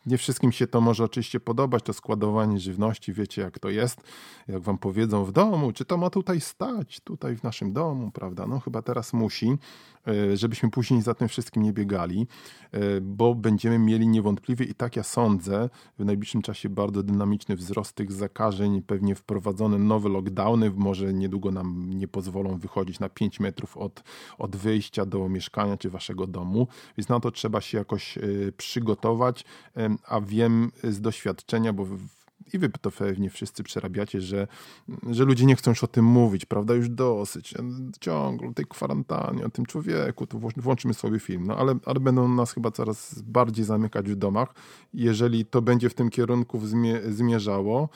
Nie 0.07 0.19
wszystkim 0.19 0.53
się 0.53 0.67
to 0.67 0.81
może 0.81 1.05
oczywiście 1.05 1.41
podobać, 1.41 1.83
to 1.83 1.93
składowanie 1.93 2.61
żywności, 2.61 3.13
wiecie 3.13 3.43
jak 3.43 3.59
to 3.59 3.69
jest, 3.69 4.01
jak 4.49 4.63
wam 4.63 4.79
powiedzą 4.79 5.25
w 5.25 5.33
domu, 5.33 5.73
czy 5.73 5.85
to 5.85 5.97
ma 5.97 6.11
tutaj 6.11 6.41
stać, 6.41 7.01
tutaj 7.01 7.37
w 7.37 7.43
naszym 7.43 7.73
domu, 7.73 8.11
prawda? 8.11 8.47
No 8.47 8.61
chyba 8.61 8.83
teraz 8.83 9.13
musi. 9.13 9.59
E, 10.07 10.37
żebyśmy 10.37 10.71
później 10.71 11.03
za 11.03 11.15
tym 11.15 11.29
wszystkim 11.29 11.63
nie 11.63 11.73
biegali, 11.73 12.27
e, 12.73 13.01
bo 13.01 13.35
będziemy 13.35 13.79
mieli 13.79 14.09
niewątpliwie 14.09 14.65
i 14.65 14.75
tak 14.75 14.97
ja 14.97 15.03
sądzę, 15.03 15.71
w 15.99 16.05
najbliższym 16.05 16.43
czasie 16.43 16.69
bardzo 16.69 17.03
dynamiczny 17.03 17.57
wzrost 17.57 17.93
tych 17.93 18.13
zakażeń, 18.13 18.83
pewnie 18.83 19.15
wprowadzone 19.15 19.79
nowe 19.79 20.09
lockdowny, 20.09 20.71
może 20.77 21.13
niedługo 21.13 21.51
nam 21.51 21.91
nie 21.91 22.09
pozwolą 22.09 22.59
wychodzić 22.59 23.01
na 23.01 23.09
5 23.09 23.41
metrów 23.41 23.77
od, 23.77 24.03
od 24.39 24.57
wyjścia 24.57 25.07
do 25.07 25.29
mieszkania 25.29 25.77
czy 25.77 25.91
waszego 25.91 26.27
domu, 26.27 26.69
więc 26.99 27.09
na 27.09 27.21
to 27.21 27.31
trzeba 27.31 27.61
się 27.61 27.79
jakoś 27.79 28.19
e, 28.19 28.23
przygotować, 28.57 29.45
a 30.09 30.21
wiem 30.21 30.73
z 30.85 31.01
doświadczenia, 31.01 31.73
bo 31.73 31.87
i 32.53 32.59
wy 32.59 32.69
to 32.69 32.91
pewnie 32.91 33.31
wszyscy 33.31 33.63
przerabiacie, 33.63 34.21
że, 34.21 34.49
że 35.11 35.25
ludzie 35.25 35.45
nie 35.45 35.57
chcą 35.57 35.71
już 35.71 35.85
o 35.85 35.87
tym 35.87 36.05
mówić, 36.05 36.47
prawda? 36.47 36.75
Już 36.75 36.89
dosyć. 36.89 37.55
Ciągle 38.01 38.49
o 38.49 38.53
tej 38.53 38.65
kwarantannie, 38.67 39.45
o 39.47 39.51
tym 39.51 39.67
człowieku, 39.67 40.27
to 40.27 40.39
włączymy 40.57 40.95
sobie 40.95 41.19
film. 41.19 41.47
No 41.47 41.57
ale, 41.57 41.75
ale 41.87 42.01
będą 42.01 42.29
nas 42.29 42.53
chyba 42.53 42.71
coraz 42.71 43.23
bardziej 43.23 43.65
zamykać 43.65 44.11
w 44.11 44.17
domach. 44.17 44.55
Jeżeli 44.95 45.47
to 45.47 45.63
będzie 45.63 45.89
w 45.89 45.95
tym 45.95 46.11
kierunku 46.11 46.61
zmierzało, 47.09 47.89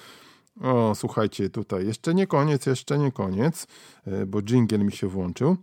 o, 0.60 0.94
słuchajcie, 0.94 1.50
tutaj 1.50 1.86
jeszcze 1.86 2.14
nie 2.14 2.26
koniec, 2.26 2.66
jeszcze 2.66 2.98
nie 2.98 3.12
koniec, 3.12 3.66
e, 4.06 4.26
bo 4.26 4.42
jingle 4.42 4.78
mi 4.78 4.92
się 4.92 5.08
włączył. 5.08 5.56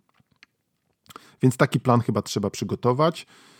Więc 1.42 1.58
taki 1.58 1.80
plan 1.80 2.02
chyba 2.02 2.22
trzeba 2.22 2.50
przygotować 2.50 3.22
e, 3.22 3.53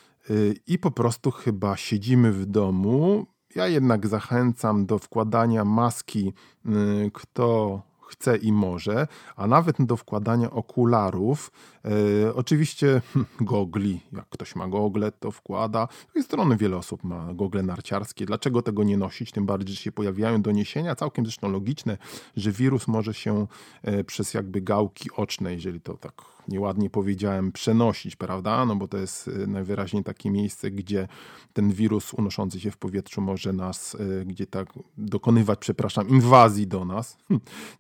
i 0.68 0.80
po 0.80 0.92
prostu 0.92 1.32
chyba 1.32 1.78
siedzimy 1.78 2.32
w 2.32 2.46
domu, 2.46 3.26
ja 3.56 3.68
jednak 3.68 4.08
zachęcam 4.08 4.86
do 4.86 5.00
wkładania 5.00 5.66
maski, 5.66 6.34
y, 6.66 7.12
kto 7.14 7.82
chce 8.02 8.38
i 8.38 8.52
może, 8.52 9.08
a 9.36 9.48
nawet 9.48 9.76
do 9.80 9.98
wkładania 9.98 10.52
okularów. 10.52 11.52
E, 11.86 12.36
oczywiście 12.36 13.02
hm, 13.14 13.26
gogli, 13.42 14.00
jak 14.14 14.30
ktoś 14.30 14.56
ma 14.56 14.68
gogle, 14.68 15.12
to 15.12 15.32
wkłada. 15.32 15.88
Z 16.02 16.06
drugiej 16.06 16.24
strony 16.24 16.58
wiele 16.58 16.78
osób 16.78 17.04
ma 17.04 17.34
gogle 17.34 17.64
narciarskie. 17.64 18.26
Dlaczego 18.26 18.62
tego 18.62 18.84
nie 18.84 18.98
nosić? 18.98 19.32
Tym 19.32 19.46
bardziej, 19.46 19.76
że 19.76 19.82
się 19.82 19.92
pojawiają 19.92 20.42
doniesienia, 20.42 20.96
całkiem 20.96 21.26
zresztą 21.26 21.52
logiczne, 21.52 21.98
że 22.38 22.52
wirus 22.52 22.88
może 22.88 23.14
się 23.14 23.48
e, 23.84 24.04
przez 24.04 24.34
jakby 24.34 24.62
gałki 24.62 25.10
oczne, 25.16 25.54
jeżeli 25.54 25.82
to 25.82 25.98
tak 25.98 26.34
nieładnie 26.48 26.90
powiedziałem, 26.90 27.52
przenosić, 27.52 28.16
prawda? 28.16 28.66
No 28.66 28.76
bo 28.76 28.88
to 28.88 28.98
jest 28.98 29.28
y, 29.28 29.48
najwyraźniej 29.48 30.04
takie 30.04 30.32
miejsce, 30.32 30.72
gdzie 30.72 31.08
ten 31.54 31.72
wirus 31.72 32.14
unoszący 32.14 32.60
się 32.60 32.72
w 32.72 32.78
powietrzu 32.78 33.22
może 33.22 33.54
nas, 33.54 33.98
gdzie 34.26 34.48
tak 34.48 34.68
dokonywać, 34.98 35.60
przepraszam, 35.60 36.10
inwazji 36.10 36.68
do 36.68 36.86
nas. 36.86 37.18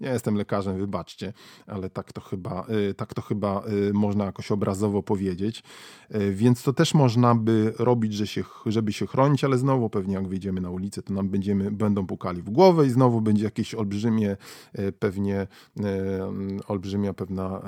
Nie 0.02 0.10
jestem 0.10 0.36
lekarzem, 0.36 0.78
wybaczcie, 0.78 1.34
ale 1.68 1.90
tak 1.90 2.14
to 2.14 2.22
chyba, 2.22 2.66
tak 2.98 3.14
to 3.14 3.22
chyba 3.22 3.64
można 3.94 4.26
jakoś 4.26 4.52
obrazowo 4.52 5.04
powiedzieć. 5.04 5.64
Więc 6.32 6.64
to 6.64 6.74
też 6.74 6.94
można 6.94 7.36
by 7.36 7.74
robić, 7.80 8.14
że 8.14 8.28
się, 8.28 8.44
żeby 8.66 8.94
się 8.94 9.08
chronić, 9.08 9.44
ale 9.44 9.58
znowu 9.58 9.90
pewnie 9.90 10.14
jak 10.14 10.28
wyjdziemy 10.28 10.62
na 10.62 10.70
ulicę, 10.70 11.02
to 11.02 11.14
nam 11.14 11.30
będziemy, 11.30 11.72
będą 11.72 12.08
pukali 12.08 12.42
w 12.42 12.50
głowę 12.50 12.86
i 12.86 12.90
znowu 12.90 13.22
będzie 13.22 13.44
jakieś 13.44 13.76
olbrzymie, 13.76 14.38
pewnie 15.00 15.48
olbrzymia 16.68 17.14
pewna 17.14 17.62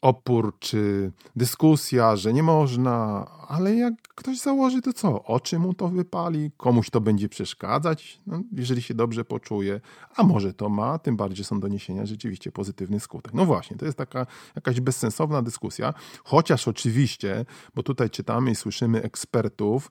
opór 0.00 0.54
czy 0.58 1.12
dyskusja, 1.36 2.16
że 2.16 2.32
nie 2.32 2.42
można, 2.42 3.26
ale 3.48 3.74
jak 3.74 3.94
ktoś 4.14 4.38
założy, 4.38 4.82
to 4.82 4.92
co? 4.92 5.24
Oczy 5.24 5.58
mu 5.58 5.74
to 5.74 5.88
wypali, 5.88 6.50
komuś 6.56 6.90
to 6.90 7.00
będzie 7.00 7.28
przeszkadzać, 7.28 8.20
no, 8.26 8.40
jeżeli 8.52 8.82
się 8.82 8.94
dobrze 8.94 9.24
poczuje, 9.24 9.80
a 10.16 10.22
może 10.22 10.54
to 10.54 10.68
ma, 10.68 10.98
tym 10.98 11.16
bardziej 11.16 11.44
są 11.44 11.60
doniesienia 11.60 12.06
rzeczywiście 12.06 12.52
pozytywny 12.52 13.00
skutek. 13.00 13.34
No 13.34 13.44
właśnie, 13.44 13.76
to 13.76 13.86
jest 13.86 13.98
taka 13.98 14.26
jakaś 14.56 14.80
bezsensowna 14.80 15.42
dyskusja, 15.42 15.94
chociaż 16.24 16.68
oczywiście, 16.68 17.44
bo 17.74 17.82
tutaj 17.82 18.10
czytamy 18.10 18.50
i 18.50 18.54
słyszymy 18.54 19.02
ekspertów, 19.02 19.90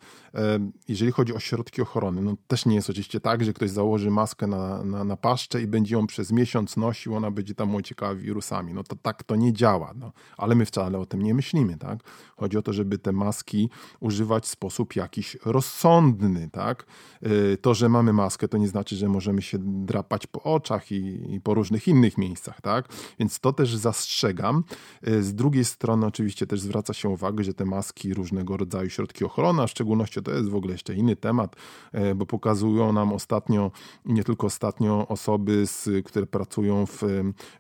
jeżeli 0.88 1.12
chodzi 1.12 1.34
o 1.34 1.40
środki 1.40 1.82
ochrony, 1.82 2.22
no 2.22 2.36
też 2.48 2.66
nie 2.66 2.76
jest 2.76 2.90
oczywiście 2.90 3.20
tak, 3.20 3.44
że 3.44 3.54
ktoś 3.54 3.70
założy 3.70 4.12
maskę 4.12 4.48
na, 4.48 4.84
na, 4.84 5.04
na 5.04 5.18
paszczę 5.18 5.62
i 5.62 5.68
będzie 5.68 5.96
ją 5.96 6.08
przez 6.08 6.32
miesiąc 6.32 6.78
nosił, 6.78 7.16
ona 7.16 7.32
będzie 7.32 7.56
tam 7.56 7.76
ociekała 7.76 8.16
wirusami. 8.16 8.74
No 8.74 8.84
to 8.84 8.96
tak 8.96 9.24
to 9.24 9.36
nie 9.36 9.54
działa, 9.54 9.94
no, 10.00 10.12
ale 10.38 10.56
my 10.56 10.66
wcale 10.66 11.00
o 11.00 11.06
tym 11.06 11.22
nie 11.22 11.34
myślimy, 11.34 11.78
tak? 11.78 12.00
Chodzi 12.38 12.58
o 12.58 12.62
to, 12.62 12.74
żeby 12.74 12.98
te 12.98 13.12
maski 13.12 13.70
używać 14.00 14.44
w 14.44 14.48
sposób 14.48 14.96
jakiś 14.96 15.38
rozsądny, 15.46 16.50
tak? 16.52 16.86
Y, 17.26 17.58
to, 17.62 17.74
że 17.74 17.90
mamy 17.90 18.14
maskę, 18.14 18.48
to 18.48 18.58
nie 18.58 18.68
znaczy, 18.68 18.96
że 18.96 19.10
możemy 19.10 19.42
się 19.42 19.58
drapać 19.62 20.28
po 20.28 20.44
oczach 20.44 20.92
i, 20.92 21.34
i 21.34 21.42
po 21.42 21.54
różnych 21.54 21.88
innych 21.88 22.18
miejscach, 22.18 22.62
tak? 22.62 22.88
Więc 23.20 23.40
to 23.40 23.54
też 23.54 23.76
zastrzegam. 23.76 24.64
Y, 25.08 25.24
z 25.24 25.36
drugiej 25.36 25.66
strony 25.66 26.06
oczywiście 26.06 26.48
też 26.48 26.62
zwraca 26.62 26.94
się 26.94 27.10
uwagę, 27.10 27.44
że 27.44 27.54
te 27.54 27.66
maski, 27.66 28.14
różnego 28.14 28.58
rodzaju 28.58 28.90
środki 28.90 29.26
ochrony, 29.26 29.62
a 29.62 29.68
w 29.68 29.72
szczególności 29.72 30.22
to 30.22 30.32
jest 30.32 30.50
w 30.50 30.56
ogóle 30.56 30.72
jeszcze 30.74 30.94
inny 30.94 31.16
temat, 31.16 31.56
y, 31.96 32.16
bo 32.16 32.26
pokazują 32.26 32.94
nam 32.94 33.14
ostatnio, 33.14 33.72
nie 34.06 34.24
tylko 34.24 34.48
ostatnio 34.48 35.08
osoby, 35.08 35.66
z, 35.66 36.06
które 36.06 36.26
pracują 36.26 36.86
w, 36.86 37.02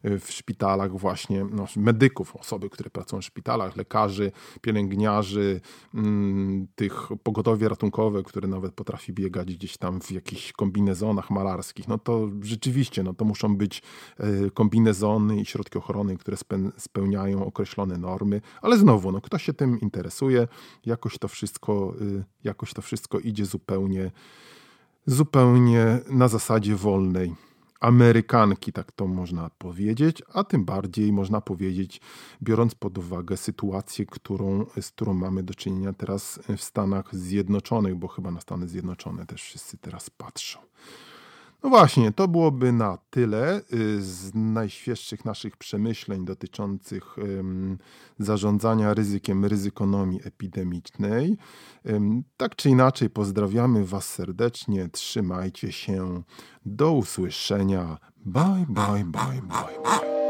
w 0.04 0.32
szpitalach 0.32 0.97
właśnie, 0.97 1.45
no, 1.52 1.67
medyków, 1.76 2.27
osoby, 2.36 2.70
które 2.70 2.90
pracują 2.90 3.22
w 3.22 3.26
szpitalach, 3.26 3.76
lekarzy, 3.76 4.32
pielęgniarzy, 4.62 5.62
mm, 5.94 6.68
tych 6.76 7.08
pogotowie 7.24 7.70
ratunkowe, 7.70 8.24
które 8.24 8.48
nawet 8.48 8.74
potrafi 8.74 9.13
biegać 9.13 9.56
gdzieś 9.56 9.78
tam 9.78 10.02
w 10.02 10.12
jakichś 10.12 10.52
kombinezonach 10.52 11.30
malarskich, 11.30 11.88
no 11.88 11.98
to 11.98 12.30
rzeczywiście, 12.42 13.04
no 13.04 13.13
to 13.13 13.26
muszą 13.26 13.56
być 13.58 13.82
e, 14.18 14.52
kombinezony 14.52 15.42
i 15.42 15.46
środki 15.46 15.78
ochrony, 15.78 16.18
które 16.18 16.38
spełniają 16.78 17.46
określone 17.46 17.98
normy, 17.98 18.42
ale 18.62 18.78
znowu, 18.78 19.12
no 19.12 19.22
kto 19.22 19.38
się 19.38 19.54
tym 19.54 19.80
interesuje, 19.80 20.48
jakoś 20.86 21.18
to 21.18 21.28
wszystko, 21.28 21.94
y, 22.02 22.24
jakoś 22.44 22.74
to 22.74 22.82
wszystko 22.82 23.20
idzie 23.20 23.46
zupełnie, 23.46 24.12
zupełnie 25.06 26.00
na 26.10 26.28
zasadzie 26.28 26.76
wolnej. 26.76 27.47
Amerykanki, 27.80 28.74
tak 28.74 28.92
to 28.92 29.08
można 29.08 29.50
powiedzieć, 29.58 30.24
a 30.34 30.44
tym 30.44 30.66
bardziej 30.66 31.12
można 31.13 31.42
powiedzieć, 31.42 32.02
biorąc 32.44 32.76
pod 32.76 32.98
uwagę 32.98 33.38
sytuację, 33.38 34.06
którą, 34.06 34.66
z 34.82 34.92
którą 34.92 35.13
mamy 35.13 35.44
do 35.44 35.54
czynienia 35.54 35.94
teraz 35.94 36.40
w 36.58 36.63
Stanach 36.63 37.16
Zjednoczonych, 37.16 37.96
bo 37.96 38.08
chyba 38.08 38.32
na 38.32 38.42
Stany 38.42 38.68
Zjednoczone 38.68 39.26
też 39.26 39.44
wszyscy 39.44 39.78
teraz 39.78 40.10
patrzą. 40.10 40.60
No 41.63 41.70
właśnie, 41.70 42.12
to 42.12 42.28
byłoby 42.28 42.72
na 42.72 42.98
tyle 43.10 43.62
y, 43.74 44.02
z 44.02 44.32
najświeższych 44.36 45.26
naszych 45.26 45.58
przemyśleń 45.58 46.26
dotyczących 46.26 47.15
zarządzania 48.20 48.93
ryzykiem, 48.93 49.46
ryzykonomii 49.46 50.20
epidemicznej. 50.24 51.38
Tak 52.38 52.56
czy 52.56 52.70
inaczej, 52.70 53.10
pozdrawiamy 53.10 53.86
Was 53.86 54.06
serdecznie, 54.06 54.89
trzymajcie 54.89 55.72
się, 55.72 56.24
do 56.65 56.91
usłyszenia. 56.91 57.98
Bye, 58.26 58.65
bye, 58.70 59.06
bye, 59.06 59.41
bye, 59.41 59.82
bye. 59.84 60.27